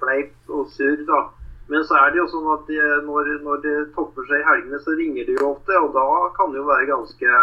fleip 0.00 0.52
og 0.52 0.68
surr, 0.76 1.00
da. 1.08 1.24
Men 1.72 1.84
så 1.88 1.96
er 1.96 2.12
det 2.12 2.20
jo 2.20 2.28
sånn 2.28 2.48
at 2.52 2.66
de, 2.68 2.78
når, 3.06 3.28
når 3.46 3.60
det 3.64 3.76
topper 3.96 4.26
seg 4.28 4.42
i 4.42 4.48
helgene, 4.48 4.80
så 4.84 4.92
ringer 4.98 5.28
det 5.28 5.38
jo 5.38 5.52
ofte. 5.54 5.78
Og 5.80 5.94
da 5.96 6.06
kan 6.36 6.52
det 6.52 6.60
jo 6.60 6.68
være 6.68 6.90
ganske 6.90 7.36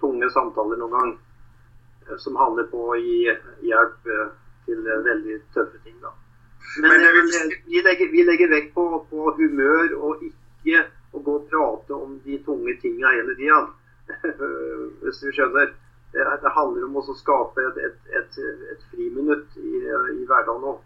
tunge 0.00 0.30
samtaler 0.32 0.80
noen 0.80 0.94
gang. 0.96 1.16
som 2.16 2.38
handler 2.40 2.64
på 2.70 2.86
å 2.88 2.94
gi 2.96 3.26
hjelp 3.68 4.06
til 4.64 4.86
veldig 5.08 5.36
tøffe 5.52 5.80
ting. 5.84 5.98
da. 6.00 6.14
Men, 6.80 6.90
Men 6.90 7.12
vil... 7.18 7.52
vi, 7.66 7.82
legger, 7.84 8.08
vi, 8.12 8.24
legger, 8.24 8.48
vekt 8.54 8.72
på, 8.74 8.86
på, 9.10 9.34
humør 9.36 9.92
og 9.98 10.24
ikke 10.24 10.86
å 11.12 11.20
gå 11.24 11.36
og 11.40 11.46
prate 11.50 11.96
om 11.96 12.16
de 12.24 12.40
tunge 12.46 12.76
tingene 12.82 13.12
hele 13.18 13.36
tida. 13.36 13.60
Hvis 15.02 15.20
du 15.24 15.30
skjønner. 15.32 15.74
Det, 16.08 16.24
det, 16.24 16.50
handler 16.56 16.86
om 16.86 16.94
å 16.96 17.02
skape 17.04 17.60
et, 17.68 17.78
et, 17.84 17.96
et, 18.16 18.36
et 18.72 18.84
friminutt 18.88 19.58
i, 19.60 19.72
i 19.84 20.22
hverdagen 20.24 20.64
òg. 20.70 20.78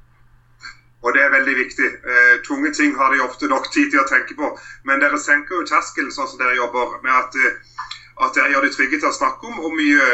Og 1.03 1.15
det 1.15 1.23
er 1.23 1.35
veldig 1.35 1.55
viktig. 1.59 1.89
Eh, 2.13 2.35
tunge 2.47 2.71
ting 2.75 2.95
har 2.97 3.11
de 3.13 3.23
ofte 3.25 3.49
nok 3.51 3.67
tid 3.75 3.91
til 3.91 4.01
å 4.03 4.07
tenke 4.07 4.37
på. 4.39 4.53
Men 4.87 5.03
dere 5.03 5.19
senker 5.19 5.59
jo 5.59 5.67
terskelen 5.67 6.15
sånn 6.15 6.31
som 6.31 6.39
dere 6.39 6.55
jobber, 6.59 6.95
med 7.03 7.13
at, 7.17 7.35
eh, 7.35 7.59
at 8.23 8.39
dere 8.39 8.55
gjør 8.55 8.67
det 8.69 8.75
trygge 8.77 9.01
til 9.01 9.11
å 9.11 9.19
snakke 9.19 9.51
om, 9.51 9.59
og 9.67 9.75
mye, 9.75 10.07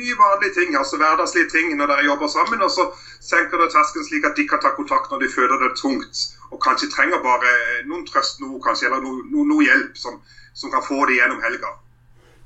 mye 0.00 0.16
vanlige 0.16 0.56
ting, 0.56 0.74
altså 0.80 0.96
hverdagslige 0.96 1.50
ting 1.52 1.76
når 1.76 1.92
dere 1.92 2.08
jobber 2.08 2.32
sammen. 2.32 2.64
Og 2.64 2.72
så 2.72 2.88
senker 3.20 3.60
dere 3.60 3.74
terskelen 3.76 4.08
slik 4.08 4.24
at 4.24 4.36
de 4.40 4.48
kan 4.48 4.64
ta 4.64 4.72
kontakt 4.78 5.12
når 5.12 5.26
de 5.26 5.32
føler 5.36 5.60
det 5.60 5.74
tungt. 5.76 6.26
Og 6.50 6.60
kanskje 6.64 6.92
trenger 6.96 7.20
bare 7.20 7.56
noen 7.84 8.06
trøst, 8.08 8.40
noe, 8.40 8.60
kanskje, 8.64 8.88
eller 8.88 9.04
noe, 9.04 9.26
noe, 9.28 9.48
noe 9.52 9.66
hjelp 9.66 9.96
som, 10.00 10.20
som, 10.54 10.72
kan 10.72 10.84
få 10.88 11.04
det 11.10 11.20
gjennom 11.20 11.42
helga. 11.44 11.76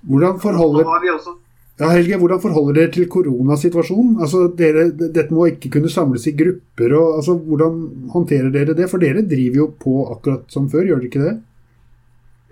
Hvordan 0.03 0.41
forholder... 0.43 1.47
Ja, 1.79 1.93
Helge, 1.95 2.17
Hvordan 2.19 2.41
forholder 2.43 2.75
dere 2.75 2.91
til 2.91 3.05
koronasituasjonen? 3.07 4.17
Altså, 4.25 4.49
dere, 4.59 4.89
dette 4.99 5.31
må 5.31 5.45
ikke 5.47 5.71
kunne 5.77 5.91
samles 5.93 6.25
i 6.27 6.35
grupper. 6.35 6.95
Og, 6.99 7.13
altså, 7.21 7.37
hvordan 7.39 7.77
håndterer 8.15 8.51
dere 8.51 8.75
det? 8.75 8.89
For 8.91 8.99
dere 8.99 9.23
driver 9.23 9.61
jo 9.61 9.67
på 9.85 9.95
akkurat 10.17 10.51
som 10.51 10.67
før, 10.73 10.89
gjør 10.89 11.05
dere 11.05 11.11
ikke 11.11 11.23
det? 11.23 11.37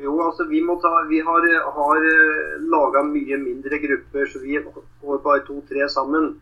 Jo, 0.05 0.15
altså 0.23 0.47
vi, 0.47 0.61
ta, 0.85 0.93
vi 1.11 1.19
har, 1.27 1.49
har 1.79 2.07
eh, 2.13 2.55
laga 2.71 3.03
mye 3.09 3.41
mindre 3.43 3.81
grupper, 3.83 4.31
så 4.31 4.45
vi 4.45 4.61
går 4.63 5.23
bare 5.27 5.43
to-tre 5.49 5.89
sammen. 5.91 6.37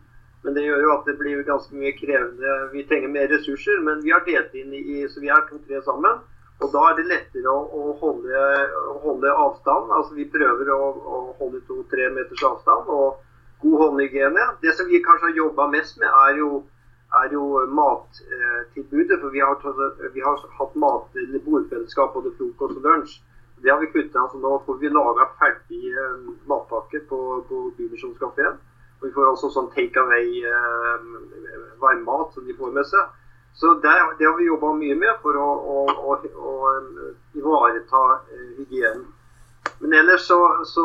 Men 0.45 0.53
det 0.53 0.67
gjør 0.67 0.85
jo 0.85 0.93
at 0.93 1.09
det 1.09 1.17
blir 1.17 1.41
ganske 1.47 1.73
mye 1.73 1.95
krevende. 1.97 2.55
Vi 2.75 2.85
trenger 2.85 3.09
mer 3.09 3.31
ressurser, 3.33 3.81
men 3.81 4.05
vi 4.05 4.13
har 4.13 4.21
delt 4.29 4.53
inn 4.53 4.77
i 4.77 5.07
så 5.09 5.23
vi 5.23 5.33
er 5.33 5.47
to-tre 5.49 5.81
sammen. 5.87 6.21
Og 6.63 6.71
da 6.71 6.83
er 6.89 6.95
det 6.97 7.07
lettere 7.09 7.51
å, 7.51 7.63
å 7.67 7.95
holde, 7.99 8.43
holde, 9.03 9.33
avstand. 9.45 9.91
Altså 9.91 10.15
Vi 10.15 10.27
prøver 10.31 10.71
å, 10.71 10.79
å 10.95 11.17
holde 11.39 11.59
to-tre 11.67 12.07
meters 12.15 12.45
avstand 12.47 12.91
og 12.91 13.19
god 13.63 13.81
håndhygiene. 13.83 14.45
Det 14.63 14.75
som 14.77 14.87
vi 14.87 15.03
kanskje 15.03 15.29
har 15.29 15.41
jobba 15.41 15.67
mest 15.73 15.99
med, 15.99 16.07
er 16.07 16.39
jo, 16.39 16.61
er 17.21 17.35
jo 17.35 17.49
mattilbudet. 17.81 19.19
For 19.19 19.35
vi 19.35 19.43
har, 19.43 19.59
vi 20.15 20.23
har 20.23 20.45
hatt 20.59 20.77
mat, 20.79 21.09
eller 21.25 21.43
bordfellesskap 21.47 22.15
både 22.15 22.31
frokost 22.39 22.79
og 22.79 22.87
lunsj. 22.87 23.19
Det 23.63 23.71
har 23.71 23.81
vi 23.83 23.91
kutta. 23.91 24.23
Altså 24.23 24.39
nå 24.39 24.55
får 24.65 24.79
vi 24.79 24.93
laga 24.93 25.27
ferdig 25.41 25.83
matpakke 25.91 26.47
matpakker 26.51 27.05
på, 27.09 27.19
på 27.49 27.61
Bymisjonskafeen. 27.77 28.57
Og 29.01 29.07
vi 29.09 29.13
får 29.15 29.29
også 29.33 29.51
sånn 29.51 29.71
take 29.75 29.99
away 29.99 30.39
eh, 30.47 31.07
varmmat 31.81 32.31
som 32.35 32.47
de 32.47 32.55
får 32.55 32.71
med 32.75 32.87
seg. 32.87 33.11
Så 33.55 33.73
det, 33.73 33.91
det, 34.19 34.25
har 34.25 34.37
vi 34.37 34.47
jobba 34.49 34.73
mye 34.75 34.95
med 34.99 35.19
for 35.23 35.37
å, 35.39 35.49
å, 35.75 35.83
å, 36.11 36.15
å 36.51 36.55
ivareta 37.39 38.01
eh, 38.35 38.49
hygienen. 38.57 39.05
Men 39.79 39.95
ellers 40.01 40.27
så, 40.27 40.39
så 40.67 40.83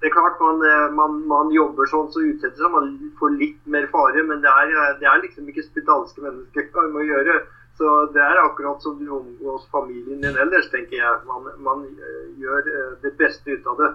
Det 0.00 0.10
er 0.10 0.14
klart 0.14 0.40
man, 0.40 0.62
eh, 0.68 0.86
man, 0.94 1.18
man 1.26 1.50
jobber 1.54 1.88
sånn 1.90 2.10
så 2.12 2.22
utsetter 2.22 2.60
seg 2.60 2.72
man 2.74 2.88
får 3.18 3.36
litt 3.40 3.60
mer 3.66 3.86
fare, 3.90 4.22
men 4.28 4.42
det 4.44 4.52
er, 4.52 4.72
det 5.00 5.08
er 5.10 5.22
liksom 5.22 5.48
ikke 5.48 5.66
spedalske 5.66 6.22
mennesker 6.22 6.70
man 6.76 6.94
må 6.94 7.06
gjøre. 7.08 7.38
Så 7.78 7.92
det 8.14 8.22
er 8.22 8.38
akkurat 8.38 8.82
som 8.84 8.98
du 9.00 9.08
omgås 9.10 9.64
familien 9.74 10.20
din 10.22 10.36
ellers, 10.38 10.68
tenker 10.70 11.00
jeg. 11.00 11.22
Man, 11.26 11.48
man 11.66 11.86
eh, 11.90 12.26
gjør 12.38 12.68
det 13.02 13.16
beste 13.18 13.58
ut 13.58 13.72
av 13.72 13.80
det. 13.82 13.94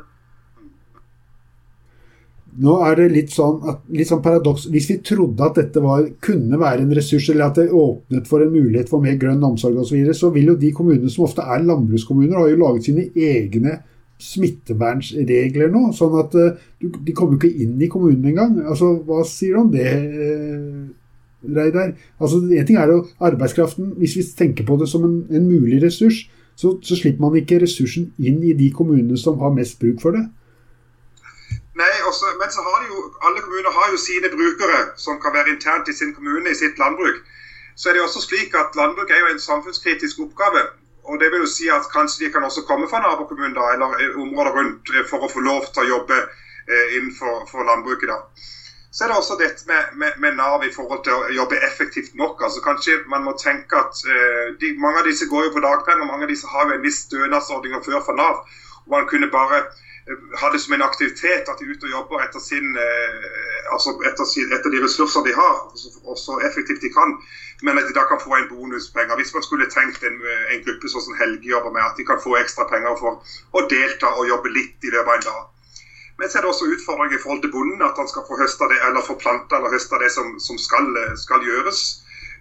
Nå 2.60 2.74
er 2.84 2.98
det 3.00 3.06
litt 3.14 3.32
sånn, 3.32 3.62
at, 3.72 3.84
litt 3.96 4.10
sånn 4.10 4.24
paradoks. 4.24 4.66
Hvis 4.74 4.90
vi 4.90 4.98
trodde 5.06 5.46
at 5.46 5.56
dette 5.62 5.84
var, 5.84 6.04
kunne 6.24 6.60
være 6.60 6.84
en 6.84 6.96
ressurs, 6.98 7.30
eller 7.32 7.48
at 7.48 7.60
det 7.62 7.70
åpnet 7.72 8.28
for 8.28 8.44
en 8.44 8.52
mulighet 8.52 8.92
for 8.92 9.04
mer 9.04 9.16
grønn 9.22 9.46
omsorg 9.48 9.78
osv., 9.80 9.94
så, 9.94 9.96
videre, 9.96 10.18
så 10.18 10.32
vil 10.36 10.52
jo 10.52 10.58
de 10.60 10.74
kommunene 10.76 11.12
som 11.14 11.28
ofte 11.28 11.46
er 11.46 11.64
landbrukskommuner, 11.64 12.36
har 12.36 12.52
jo 12.52 12.60
laget 12.60 12.90
sine 12.90 13.06
egne 13.16 13.78
smittevernregler 14.20 15.72
nå. 15.72 15.86
Sånn 15.96 16.18
at 16.20 16.36
uh, 16.36 16.66
de 16.80 17.16
kommer 17.16 17.38
jo 17.38 17.40
ikke 17.40 17.64
inn 17.64 17.78
i 17.80 17.92
kommunen 17.92 18.28
engang. 18.34 18.58
Altså, 18.68 18.92
hva 19.08 19.22
sier 19.28 19.56
du 19.56 19.62
om 19.64 19.72
det, 19.74 19.94
uh, 19.96 21.54
Reidar? 21.56 21.94
Altså, 22.20 22.42
en 22.44 22.68
ting 22.68 22.82
er 22.82 22.92
jo 22.92 23.06
arbeidskraften. 23.24 23.94
Hvis 24.02 24.18
vi 24.20 24.26
tenker 24.36 24.68
på 24.68 24.76
det 24.82 24.90
som 24.92 25.08
en, 25.08 25.22
en 25.32 25.48
mulig 25.48 25.80
ressurs, 25.86 26.26
så, 26.60 26.74
så 26.84 26.98
slipper 27.00 27.24
man 27.24 27.40
ikke 27.40 27.62
ressursen 27.64 28.10
inn 28.20 28.44
i 28.44 28.52
de 28.58 28.68
kommunene 28.76 29.16
som 29.18 29.40
har 29.40 29.56
mest 29.56 29.80
bruk 29.80 30.04
for 30.04 30.18
det. 30.18 30.26
Nei, 31.80 31.94
også, 32.10 32.26
men 32.42 32.52
så 32.52 32.64
har 32.68 32.78
de 32.82 32.88
jo, 32.92 33.00
alle 33.28 33.42
kommuner 33.46 33.72
har 33.72 33.92
jo 33.92 33.98
sine 34.08 34.30
brukere 34.34 34.80
som 35.06 35.22
kan 35.24 35.36
være 35.38 35.54
internt 35.56 35.88
i 35.88 35.96
sin 36.00 36.14
kommune, 36.18 36.50
i 36.52 36.60
sitt 36.62 36.82
landbruk. 36.82 37.22
Så 37.80 37.90
er 37.90 37.94
det 37.96 38.04
også 38.04 38.22
slik 38.26 38.56
at 38.62 38.76
landbruk 38.80 39.10
er 39.12 39.22
jo 39.24 39.32
en 39.32 39.40
samfunnskritisk 39.40 40.20
oppgave. 40.26 40.64
Og 41.10 41.20
det 41.20 41.32
vil 41.32 41.46
jo 41.46 41.50
si 41.58 41.70
at 41.78 41.88
kanskje 41.96 42.26
de 42.26 42.32
kan 42.34 42.44
også 42.44 42.66
komme 42.70 42.90
fra 42.92 43.00
nabokommunen 43.06 43.56
da, 43.56 43.72
eller 43.74 44.20
områder 44.24 44.58
rundt 44.58 44.92
eh, 44.96 45.06
for 45.10 45.24
å 45.24 45.32
få 45.32 45.44
lov 45.46 45.72
til 45.74 45.86
å 45.86 45.92
jobbe 45.96 46.18
eh, 46.20 46.88
innenfor 46.98 47.64
landbruket. 47.72 48.12
da. 48.12 48.20
Så 48.92 49.04
er 49.04 49.12
det 49.12 49.18
også 49.18 49.38
dette 49.40 49.64
med, 49.72 49.96
med, 50.02 50.12
med, 50.18 50.36
Nav 50.36 50.64
i 50.66 50.72
forhold 50.76 51.04
til 51.06 51.14
å 51.16 51.32
jobbe 51.40 51.62
effektivt 51.70 52.16
nok. 52.22 52.42
altså 52.44 52.62
Kanskje 52.66 53.00
man 53.14 53.24
må 53.24 53.36
tenke 53.40 53.78
at 53.80 54.04
eh, 54.16 54.46
de, 54.62 54.74
Mange 54.84 55.02
av 55.02 55.10
disse 55.10 55.30
går 55.32 55.48
jo 55.48 55.56
på 55.56 55.64
dagpenger, 55.66 56.10
mange 56.10 56.26
av 56.28 56.34
disse 56.34 56.50
har 56.50 56.68
jo 56.68 56.78
en 56.78 56.86
viss 56.86 57.04
stønadsordning 57.08 57.78
før 57.86 58.02
fra 58.06 58.18
Nav. 58.18 58.42
og 58.84 58.90
Man 58.96 59.08
kunne 59.12 59.32
bare 59.32 59.64
ha 60.42 60.50
det 60.50 60.60
som 60.60 60.74
en 60.74 60.82
aktivitet 60.82 61.50
at 61.50 61.60
de 61.60 61.66
er 61.66 61.74
ute 61.74 61.86
og 61.88 61.94
jobber 61.94 62.24
etter, 62.24 62.42
sin, 62.42 62.72
eh, 62.78 63.68
altså 63.74 63.94
etter, 64.10 64.26
etter 64.56 64.74
de 64.74 64.82
ressurser 64.84 65.26
de 65.28 65.34
har, 65.36 65.60
og 66.04 66.18
så 66.18 66.40
effektivt 66.48 66.82
de 66.82 66.90
kan. 66.94 67.14
Men 67.62 67.78
at 67.78 67.88
de 67.90 67.94
da 67.94 68.06
kan 68.10 68.22
få 68.24 68.36
en 68.38 68.50
bonuspenger. 68.50 69.16
Hvis 69.20 69.34
man 69.36 69.46
skulle 69.46 69.70
tenkt 69.70 70.04
en, 70.08 70.18
en 70.54 70.66
gruppe 70.66 70.90
sånn 70.90 71.06
som 71.10 71.18
Helge 71.20 71.52
jobber 71.52 71.76
med, 71.76 71.86
at 71.86 72.00
de 72.00 72.08
kan 72.08 72.22
få 72.24 72.38
ekstra 72.40 72.66
penger 72.72 72.98
for 73.02 73.22
å 73.54 73.66
delta 73.70 74.14
og 74.16 74.30
jobbe 74.32 74.54
litt 74.56 74.88
i 74.88 74.94
løpet 74.94 75.12
av 75.12 75.18
en 75.20 75.28
dag. 75.30 75.48
Men 76.20 76.28
så 76.30 76.40
er 76.40 76.44
det 76.44 76.52
også 76.52 76.72
utfordringer 76.74 77.16
i 77.16 77.22
forhold 77.22 77.44
til 77.46 77.54
bonden, 77.54 77.84
at 77.86 78.00
han 78.00 78.10
skal 78.10 78.26
få 78.28 78.40
høste 78.40 78.68
det, 78.72 78.80
eller 78.88 79.06
få 79.06 79.16
planta 79.22 79.60
eller 79.60 79.72
høste 79.72 80.02
det 80.02 80.10
som, 80.12 80.34
som 80.44 80.58
skal, 80.60 80.90
skal 81.20 81.46
gjøres. 81.46 81.84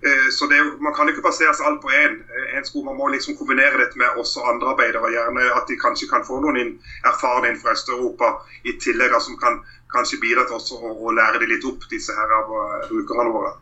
Eh, 0.06 0.28
så 0.30 0.46
det, 0.46 0.58
Man 0.80 0.94
kan 0.94 1.08
ikke 1.10 1.24
basere 1.26 1.54
seg 1.58 1.66
alt 1.66 1.80
på 1.82 1.90
én. 1.90 2.20
En 2.56 2.64
skole. 2.64 2.86
man 2.86 2.98
må 3.00 3.08
liksom 3.10 3.36
kombinere 3.40 3.80
dette 3.82 3.98
med 3.98 4.20
også 4.22 4.46
andre 4.52 4.70
arbeidere. 4.72 5.10
Gjerne 5.14 5.50
at 5.58 5.66
de 5.70 5.76
kanskje 5.84 6.10
kan 6.12 6.26
få 6.28 6.38
noen 6.44 6.78
erfaring 7.10 7.58
fra 7.58 7.74
Øst-Europa 7.74 8.28
i 8.64 8.78
tillegg, 8.84 9.12
som 9.20 9.36
kan 9.42 9.58
kanskje 9.94 10.20
bidra 10.22 10.46
til 10.46 10.58
også 10.60 10.78
å, 10.78 10.94
å 11.06 11.14
lære 11.18 11.42
de 11.42 11.50
litt 11.50 11.66
opp, 11.66 11.86
disse 11.90 12.14
her 12.14 12.34
av 12.40 12.52
eh, 12.62 12.88
brukerne 12.92 13.34
våre. 13.34 13.54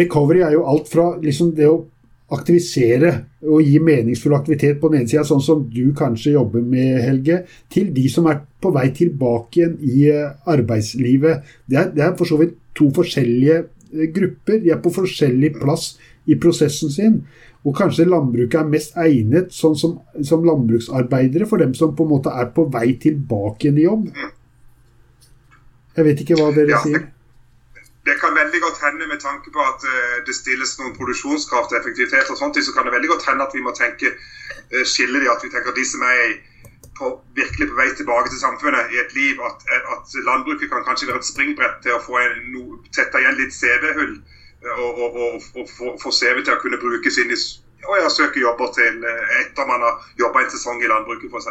Recovery 0.00 0.44
er 0.46 0.54
jo 0.56 0.68
alt 0.70 0.88
fra 0.88 1.06
liksom 1.20 1.52
det 1.58 1.68
å 1.68 1.82
aktivisere 2.30 3.10
og 3.42 3.64
gi 3.66 3.80
meningsfull 3.82 4.36
aktivitet 4.36 4.78
på 4.80 4.88
den 4.88 5.00
ene 5.00 5.10
sida, 5.10 5.24
sånn 5.26 5.42
som 5.42 5.64
du 5.66 5.90
kanskje 5.98 6.36
jobber 6.36 6.62
med, 6.62 7.00
Helge, 7.02 7.40
til 7.68 7.90
de 7.92 8.04
som 8.12 8.28
er 8.30 8.38
på 8.62 8.70
vei 8.72 8.86
tilbake 8.94 9.58
igjen 9.58 9.76
i 9.82 10.08
eh, 10.14 10.32
arbeidslivet. 10.48 11.52
Det 11.66 11.76
er, 11.82 11.92
det 11.92 12.06
er 12.06 12.16
for 12.16 12.30
så 12.30 12.40
vidt 12.40 12.56
to 12.78 12.88
forskjellige 12.94 13.58
Eh, 13.58 13.79
grupper. 14.14 14.60
De 14.62 14.72
er 14.74 14.82
på 14.82 14.92
forskjellig 14.94 15.54
plass 15.60 15.94
i 16.30 16.36
prosessen 16.40 16.92
sin. 16.92 17.20
Og 17.66 17.76
kanskje 17.76 18.08
landbruket 18.08 18.56
er 18.62 18.68
mest 18.72 18.94
egnet 19.00 19.52
sånn 19.52 19.76
som, 19.76 19.98
som, 20.24 20.44
landbruksarbeidere 20.46 21.48
for 21.48 21.60
dem 21.60 21.74
som 21.76 21.92
på 21.96 22.06
en 22.06 22.12
måte 22.14 22.32
er 22.32 22.48
på 22.56 22.64
vei 22.72 22.94
tilbake 23.02 23.68
igjen 23.68 23.80
i 23.80 23.86
jobb. 23.86 24.06
Jeg 25.98 26.06
vet 26.06 26.22
ikke 26.24 26.38
hva 26.40 26.52
dere 26.56 26.72
ja, 26.72 26.80
sier. 26.84 27.08
Det, 28.08 28.14
kan 28.22 28.32
veldig 28.32 28.60
godt 28.64 28.80
hende 28.80 29.08
med 29.10 29.20
tanke 29.20 29.52
på 29.52 29.60
at 29.60 29.84
uh, 29.84 30.20
det 30.24 30.36
stilles 30.38 30.72
noen 30.80 30.94
produksjonskrav 30.96 31.68
til 31.68 31.80
effektivitet 31.80 32.32
og 32.32 32.38
sånt, 32.40 32.56
så 32.56 32.72
kan 32.72 32.88
det 32.88 32.94
veldig 32.96 33.10
godt 33.12 33.26
hende 33.28 33.44
at 33.44 33.56
vi 33.56 33.64
må 33.64 33.74
tenke 33.76 34.14
uh, 34.14 34.84
skille 34.88 35.20
de, 35.20 35.28
at 35.28 35.44
vi 35.44 35.52
tenker 35.52 35.76
de 35.76 35.84
som 35.84 36.06
er 36.08 36.22
i 36.30 36.38
på, 37.00 37.14
virkelig 37.38 37.70
på 37.70 37.78
vei 37.80 37.88
tilbake 37.96 38.30
til 38.30 38.42
samfunnet 38.42 38.92
i 38.94 39.00
et 39.02 39.16
liv. 39.16 39.40
At, 39.48 39.64
at 39.96 40.20
landbruket 40.28 40.70
kan 40.70 40.84
kanskje 40.86 41.08
være 41.08 41.24
et 41.24 41.30
springbrett 41.30 41.80
til 41.86 41.96
å 41.96 42.04
få 42.04 42.20
en, 42.20 42.38
no, 42.52 42.78
tette 42.92 43.24
igjen 43.24 43.40
litt 43.40 43.56
CV-hull. 43.56 44.14
Og, 44.60 44.88
og, 44.92 45.18
og, 45.24 45.66
og 45.66 45.98
få 46.02 46.12
CV 46.12 46.44
til 46.44 46.52
å 46.52 46.60
kunne 46.60 46.78
brukes 46.82 47.16
inn 47.22 47.32
i 47.32 47.40
og 47.88 47.96
jeg 47.96 48.12
søker 48.16 48.42
jobber 48.44 48.74
til 48.76 49.06
eh, 49.08 49.38
etter 49.40 49.68
man 49.68 49.84
har 49.84 50.02
jobba 50.20 50.44
en 50.44 50.52
sesong 50.52 50.82
i 50.84 50.90
landbruket 50.90 51.32
f.eks. 51.32 51.48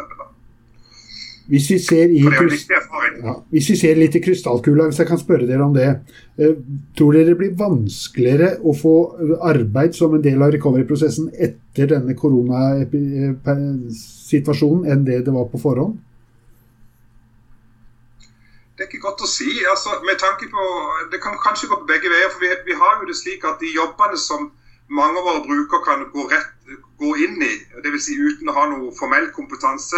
Hvis 1.49 1.65
vi, 1.71 1.79
ser 1.81 2.11
i, 2.13 2.19
ja, 2.21 3.31
hvis 3.49 3.71
vi 3.71 3.75
ser 3.79 3.97
litt 3.97 4.13
i 4.13 4.21
krystallkula, 4.21 4.85
hvis 4.85 4.99
jeg 5.01 5.09
kan 5.09 5.17
spørre 5.17 5.47
dere 5.49 5.65
om 5.65 5.73
det. 5.73 5.87
Eh, 6.37 6.53
tror 6.93 7.17
dere 7.17 7.31
det 7.31 7.39
blir 7.39 7.55
vanskeligere 7.57 8.51
å 8.61 8.75
få 8.77 8.93
arbeid 9.49 9.97
som 9.97 10.13
en 10.13 10.21
del 10.21 10.45
av 10.45 10.53
recovery-prosessen 10.53 11.31
etter 11.33 11.89
denne 11.95 12.13
koronasituasjonen 14.29 14.91
enn 14.91 15.05
det 15.05 15.25
det 15.25 15.33
var 15.33 15.49
på 15.49 15.59
forhånd? 15.59 15.97
Det 18.77 18.85
er 18.85 18.87
ikke 18.87 19.07
godt 19.07 19.21
å 19.21 19.27
si. 19.27 19.49
Altså, 19.67 19.89
med 20.05 20.17
tanke 20.19 20.47
på, 20.47 20.63
Det 21.11 21.19
kan 21.21 21.35
kanskje 21.43 21.67
gå 21.67 21.85
begge 21.85 22.09
veier. 22.09 22.29
for 22.31 22.39
vi, 22.39 22.47
vi, 22.65 22.73
har 22.73 22.99
jo 23.01 23.07
det 23.07 23.15
slik 23.15 23.43
at 23.43 23.59
de 23.59 23.73
jobbene 23.73 24.17
som 24.17 24.51
mange 24.87 25.19
av 25.19 25.25
våre 25.25 25.43
brukere 25.47 25.83
kan 25.83 26.05
gå, 26.13 26.27
rett, 26.31 26.53
gå 26.97 27.15
inn 27.17 27.41
i, 27.41 27.55
dvs. 27.83 28.05
Si 28.05 28.15
uten 28.15 28.49
å 28.49 28.53
ha 28.53 28.69
noe 28.69 28.95
formell 28.95 29.31
kompetanse, 29.31 29.97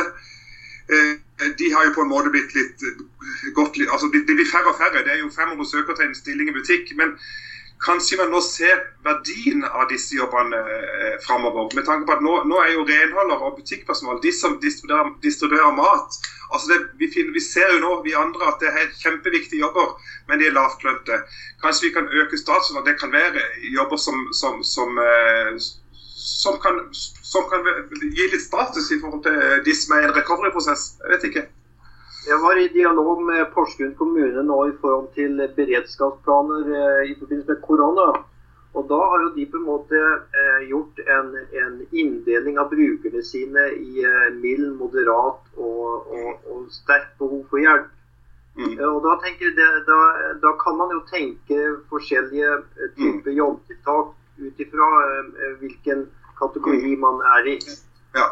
de 1.58 1.72
har 1.72 1.86
jo 1.86 1.94
på 1.96 2.02
en 2.02 2.10
måte 2.10 2.30
blitt 2.30 2.52
litt 2.54 2.82
godt, 3.56 3.78
altså 3.88 4.10
Det 4.12 4.26
blir 4.26 4.50
færre 4.50 4.74
og 4.74 4.78
færre. 4.78 5.04
Det 5.06 5.14
er 5.14 5.20
jo 5.22 5.30
500 5.30 5.66
søkere 5.66 5.96
til 5.96 6.08
en 6.08 6.16
stilling 6.16 6.50
i 6.50 6.58
butikk. 6.58 6.92
men 6.98 7.16
kanskje 7.82 8.18
man 8.20 8.30
nå 8.34 8.42
ser 8.46 8.82
verdien 9.06 9.64
av 9.66 9.88
disse 9.90 10.16
jobbene 10.16 10.60
eh, 10.60 11.16
framover. 11.26 11.72
Med 11.76 11.86
tanke 11.88 12.06
på 12.08 12.16
at 12.16 12.24
nå, 12.26 12.36
nå 12.50 12.60
er 12.62 12.76
jo 12.76 12.86
renholdere 12.86 13.48
og 13.48 13.58
butikkpersonal 13.58 14.22
de 14.24 14.34
som 14.36 14.58
distribuerer, 14.62 15.10
distribuerer 15.26 15.74
mat. 15.78 16.20
Altså 16.52 16.72
det, 16.72 16.80
vi, 17.00 17.10
finner, 17.14 17.34
vi, 17.34 17.44
ser 17.44 17.74
jo 17.74 17.80
nå, 17.82 17.94
vi 18.06 18.14
andre, 18.18 18.52
at 18.52 18.62
det 18.62 18.70
er 18.70 18.92
kjempeviktige 19.02 19.64
jobber, 19.64 19.96
men 20.30 20.42
de 20.42 20.50
er 20.50 20.58
lavtlønte. 20.58 21.22
Kanskje 21.64 21.88
vi 21.88 21.94
kan 21.96 22.12
øke 22.22 22.40
statusen, 22.40 22.78
at 22.82 22.90
det 22.90 23.00
kan 23.00 23.14
være 23.14 23.42
jobber 23.74 24.02
som, 24.02 24.28
som, 24.36 24.62
som, 24.68 25.02
eh, 25.02 25.58
som, 26.22 26.60
kan, 26.62 26.84
som 26.94 27.50
kan 27.50 27.66
gi 28.02 28.30
litt 28.30 28.46
status 28.46 28.92
i 28.92 29.00
forhold 29.02 29.26
til 29.26 29.66
de 29.66 29.76
som 29.78 29.98
er 29.98 30.06
i 30.06 30.12
en 30.12 30.16
recovery-prosess. 30.20 30.92
Jeg 31.02 31.16
vet 31.16 31.28
ikke. 31.32 31.48
Jeg 32.28 32.38
var 32.42 32.58
i 32.58 32.68
dialog 32.70 33.22
med 33.26 33.48
Porsgrunn 33.54 33.96
kommune 33.98 34.44
nå 34.46 34.58
i 34.70 34.76
forhold 34.82 35.08
til 35.16 35.40
beredskapsplaner 35.56 36.68
eh, 36.70 37.00
i 37.10 37.16
forbindelse 37.18 37.56
med 37.56 37.64
korona. 37.66 38.10
Og 38.78 38.86
da 38.88 39.00
har 39.12 39.24
jo 39.24 39.32
de 39.36 39.46
på 39.50 39.58
en 39.58 39.66
måte 39.66 39.98
eh, 39.98 40.60
gjort 40.70 41.02
en, 41.02 41.32
en, 41.64 41.80
inndeling 41.92 42.60
av 42.62 42.70
brukerne 42.70 43.24
sine 43.26 43.64
i 43.74 44.06
eh, 44.06 44.28
mild, 44.38 44.68
moderat 44.78 45.42
og, 45.58 46.12
og, 46.14 46.46
og 46.54 46.68
sterkt 46.76 47.18
behov 47.18 47.42
for 47.50 47.64
hjelp. 47.64 47.90
Mm. 48.60 48.78
Og 48.86 49.00
da, 49.08 49.16
jeg, 49.26 49.56
da, 49.88 50.00
da, 50.44 50.54
kan 50.62 50.78
man 50.78 50.94
jo 50.94 51.02
tenke 51.10 51.60
forskjellige 51.90 52.60
typer 53.00 53.32
mm. 53.32 53.38
jobbtiltak 53.40 54.14
ut 54.44 54.62
ifra 54.62 54.90
hvilken 55.62 56.06
kategori 56.38 56.94
mm. 56.94 57.02
man 57.02 57.26
er 57.40 57.50
i. 57.56 57.58
Ja. 58.14 58.30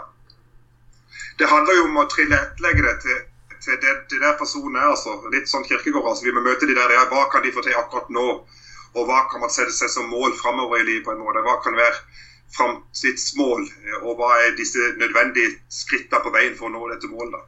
Det 1.39 1.49
handler 1.49 1.80
jo 1.80 1.89
om 1.89 2.02
å 2.04 2.08
tilrettelegge 2.13 2.86
det 2.86 2.95
til 3.08 3.19
til 3.63 3.78
det, 3.84 3.93
de 4.12 4.19
der 4.24 4.38
personen 4.39 4.76
er. 4.76 4.89
altså, 4.93 5.17
Litt 5.34 5.52
sånn 5.52 5.67
kirkegård. 5.67 6.08
altså, 6.12 6.26
Vi 6.26 6.36
må 6.36 6.41
møte 6.45 6.69
de 6.69 6.78
der, 6.78 6.95
ja, 6.95 7.06
Hva 7.12 7.28
kan 7.32 7.43
de 7.43 7.54
få 7.56 7.65
til 7.65 7.78
akkurat 7.78 8.10
nå? 8.10 8.28
Og 8.98 9.06
hva 9.06 9.19
kan 9.30 9.43
man 9.43 9.54
sette 9.54 9.76
seg 9.76 9.91
som 9.93 10.10
mål 10.10 10.34
framover 10.41 10.82
i 10.82 10.88
livet? 10.88 11.06
på 11.06 11.13
en 11.13 11.22
måte? 11.22 11.45
Hva 11.45 11.60
kan 11.63 11.78
være 11.78 12.00
framtidsmål? 12.58 13.67
Og 14.02 14.17
hva 14.17 14.32
er 14.45 14.58
disse 14.58 14.91
nødvendige 14.98 15.60
skrittene 15.69 16.24
på 16.24 16.34
veien 16.34 16.58
for 16.58 16.69
å 16.69 16.74
nå 16.74 16.88
dette 16.93 17.12
målet? 17.12 17.38
da? 17.38 17.45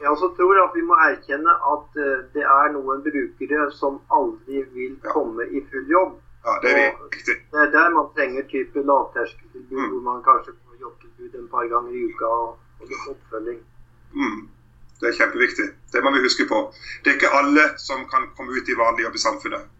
Jeg 0.00 0.10
også 0.10 0.32
tror 0.36 0.58
at 0.64 0.74
vi 0.74 0.82
må 0.82 0.96
erkjenne 1.06 1.52
at 1.72 2.00
uh, 2.02 2.24
det 2.34 2.42
er 2.42 2.72
noen 2.74 3.02
brukere 3.04 3.68
som 3.78 4.00
aldri 4.10 4.64
vil 4.74 4.96
ja. 4.96 5.12
komme 5.14 5.46
i 5.46 5.62
full 5.70 5.86
jobb. 5.90 6.18
Ja, 6.44 6.58
Det 6.62 6.72
er 6.76 6.90
viktig. 7.12 7.36
Det 7.52 7.60
er 7.62 7.70
der 7.72 7.94
man 7.94 8.10
trenger 8.16 8.42
type 8.50 8.82
lavterskeltilbud, 8.90 9.78
mm. 9.78 9.86
hvor 9.92 10.02
man 10.10 10.18
kanskje 10.26 10.52
får 10.52 10.82
jobbtilbud 10.82 11.38
en 11.40 11.48
par 11.54 11.70
ganger 11.72 11.94
i 11.94 12.02
uka 12.10 12.32
og, 12.40 12.50
og 12.82 12.92
oppfølging. 13.14 13.62
Mm. 14.18 14.42
Det 15.00 15.10
er 15.10 15.16
kjempeviktig. 15.20 15.68
Det 15.92 16.02
må 16.04 16.12
vi 16.14 16.24
huske 16.24 16.46
på. 16.50 16.60
Det 17.02 17.12
er 17.12 17.18
ikke 17.18 17.36
alle 17.38 17.70
som 17.82 18.04
kan 18.10 18.30
komme 18.36 18.56
ut 18.56 18.68
i 18.68 18.78
vanlig 18.78 19.08
jobb 19.08 19.18
i 19.18 19.24
samfunnet. 19.24 19.70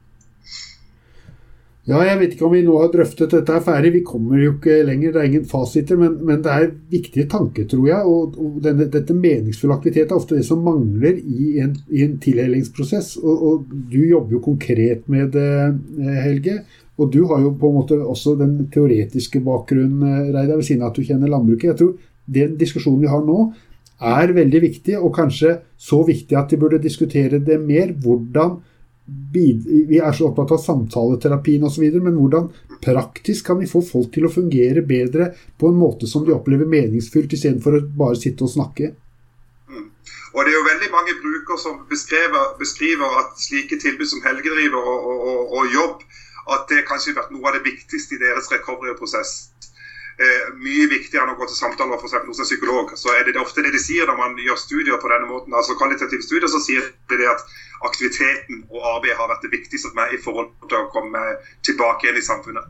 Ja, 1.84 1.98
jeg 2.00 2.16
vet 2.16 2.30
ikke 2.32 2.46
om 2.46 2.54
vi 2.54 2.62
nå 2.64 2.78
har 2.80 2.88
drøftet 2.88 3.34
dette 3.34 3.52
er 3.52 3.64
ferdig. 3.64 3.90
Vi 3.92 4.06
kommer 4.08 4.38
jo 4.40 4.54
ikke 4.54 4.78
lenger, 4.88 5.10
det 5.12 5.20
er 5.20 5.26
ingen 5.28 5.48
fasiter. 5.48 5.98
Men, 6.00 6.14
men 6.24 6.38
det 6.44 6.52
er 6.52 6.70
viktige 6.88 7.28
tanker, 7.28 7.66
tror 7.68 7.84
jeg. 7.90 8.06
Og, 8.08 8.38
og 8.40 8.54
denne, 8.64 8.86
dette 8.92 9.16
meningsfulle 9.16 9.76
aktivitet 9.76 10.08
er 10.08 10.16
ofte 10.16 10.38
det 10.38 10.46
som 10.48 10.64
mangler 10.64 11.18
i 11.20 11.58
en, 11.60 11.74
i 11.92 12.06
en 12.06 12.16
tildelingsprosess. 12.24 13.18
Og, 13.20 13.44
og, 13.50 13.76
du 13.92 14.00
jobber 14.00 14.38
jo 14.38 14.40
konkret 14.46 15.04
med 15.12 15.36
det, 15.36 15.50
Helge. 16.24 16.62
Og 16.96 17.12
du 17.12 17.20
har 17.28 17.44
jo 17.44 17.52
på 17.58 17.68
en 17.68 17.76
måte 17.76 18.00
også 18.00 18.32
den 18.40 18.56
teoretiske 18.72 19.44
bakgrunnen, 19.44 20.32
Reidar, 20.32 20.56
ved 20.56 20.64
siden 20.64 20.86
av 20.86 20.94
at 20.94 20.96
du 20.96 21.04
kjenner 21.04 21.28
landbruket. 21.28 21.74
Jeg 21.74 21.80
tror 21.82 21.94
den 22.38 22.56
diskusjonen 22.56 23.02
vi 23.04 23.12
har 23.12 23.20
nå, 23.28 23.50
er 24.02 24.32
veldig 24.34 24.60
viktig, 24.62 24.96
og 24.98 25.14
kanskje 25.14 25.58
så 25.78 26.02
viktig 26.06 26.36
at 26.38 26.50
de 26.50 26.58
burde 26.58 26.82
diskutere 26.82 27.38
det 27.38 27.60
mer. 27.60 27.92
Hvordan 27.92 28.62
Vi 29.04 29.98
er 30.00 30.14
så 30.16 30.30
opptatt 30.30 30.54
av 30.56 30.62
samtaleterapien 30.64 31.64
osv., 31.68 31.82
men 32.00 32.14
hvordan 32.16 32.46
praktisk 32.80 33.50
kan 33.50 33.58
vi 33.60 33.68
få 33.68 33.82
folk 33.84 34.08
til 34.14 34.24
å 34.24 34.32
fungere 34.32 34.80
bedre 34.80 35.26
på 35.60 35.68
en 35.68 35.76
måte 35.76 36.08
som 36.08 36.24
de 36.24 36.32
opplever 36.32 36.64
meningsfylt, 36.64 37.34
istedenfor 37.36 37.76
å 37.76 37.82
bare 37.98 38.16
sitte 38.16 38.46
og 38.46 38.54
snakke? 38.54 38.94
Mm. 39.68 39.90
Og 40.32 40.40
Det 40.40 40.48
er 40.48 40.56
jo 40.56 40.64
veldig 40.70 40.90
mange 40.96 41.18
brukere 41.20 41.60
som 41.60 41.82
beskriver, 41.90 42.56
beskriver 42.56 43.20
at 43.20 43.36
slike 43.36 43.76
tilbud 43.84 44.08
som 44.08 44.24
helgedriver 44.24 44.80
og, 44.80 45.04
og, 45.04 45.28
og, 45.28 45.52
og 45.58 45.76
jobb, 45.76 46.00
at 46.56 46.64
det 46.72 46.86
kanskje 46.88 47.12
har 47.12 47.20
vært 47.20 47.36
noe 47.36 47.50
av 47.50 47.58
det 47.58 47.64
viktigste 47.68 48.16
i 48.16 48.24
deres 48.24 48.48
recovery-prosess 48.56 49.36
Eh, 50.14 50.42
mye 50.62 50.86
viktigere 50.86 51.24
enn 51.26 51.32
å 51.32 51.38
gå 51.40 51.48
til 51.50 51.56
samtaler 51.58 51.98
for 51.98 52.06
hos 52.06 52.38
en 52.38 52.46
psykolog. 52.46 52.92
så 52.94 53.10
er 53.18 53.24
det, 53.26 53.34
ofte 53.40 53.62
det 53.62 53.72
de 53.74 53.80
sier 53.82 54.06
når 54.06 54.16
man 54.16 54.36
gjør 54.38 54.58
studier 54.62 54.98
på 55.02 55.10
denne 55.10 55.26
måten, 55.26 55.54
altså 55.54 55.74
kvalitative 55.74 56.22
studier, 56.22 56.46
så 56.46 56.60
sier 56.62 56.86
de 57.10 57.18
det 57.18 57.26
at 57.26 57.42
aktiviteten 57.82 58.62
og 58.70 58.78
arbeidet 58.94 59.18
har 59.18 59.28
vært 59.28 59.42
det 59.42 59.50
viktigste 59.50 59.90
for 59.90 59.98
meg 59.98 60.14
i 60.14 60.22
forhold 60.22 60.54
til 60.70 60.78
å 60.78 60.90
komme 60.94 61.18
tilbake 61.66 62.06
igjen 62.06 62.20
i 62.22 62.28
samfunnet. 62.30 62.64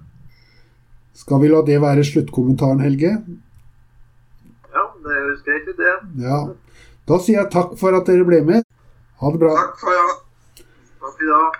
Skal 1.14 1.42
vi 1.44 1.52
la 1.52 1.60
det 1.62 1.76
være 1.84 2.04
sluttkommentaren, 2.08 2.80
Helge? 2.80 3.12
Ja, 4.72 4.88
det 5.04 5.12
høres 5.12 5.44
greit 5.44 5.68
ut, 5.68 5.76
det. 5.76 5.94
Ja. 6.24 6.40
Da 7.04 7.20
sier 7.20 7.42
jeg 7.42 7.52
takk 7.52 7.76
for 7.76 7.92
at 7.92 8.08
dere 8.08 8.24
ble 8.24 8.40
med. 8.48 8.64
Ha 9.20 9.26
det 9.36 9.44
bra. 9.44 9.52
Takk 9.60 9.76
for 9.84 9.92
ja. 9.92 10.06
Takk 11.04 11.20
i 11.20 11.26
dag. 11.34 11.52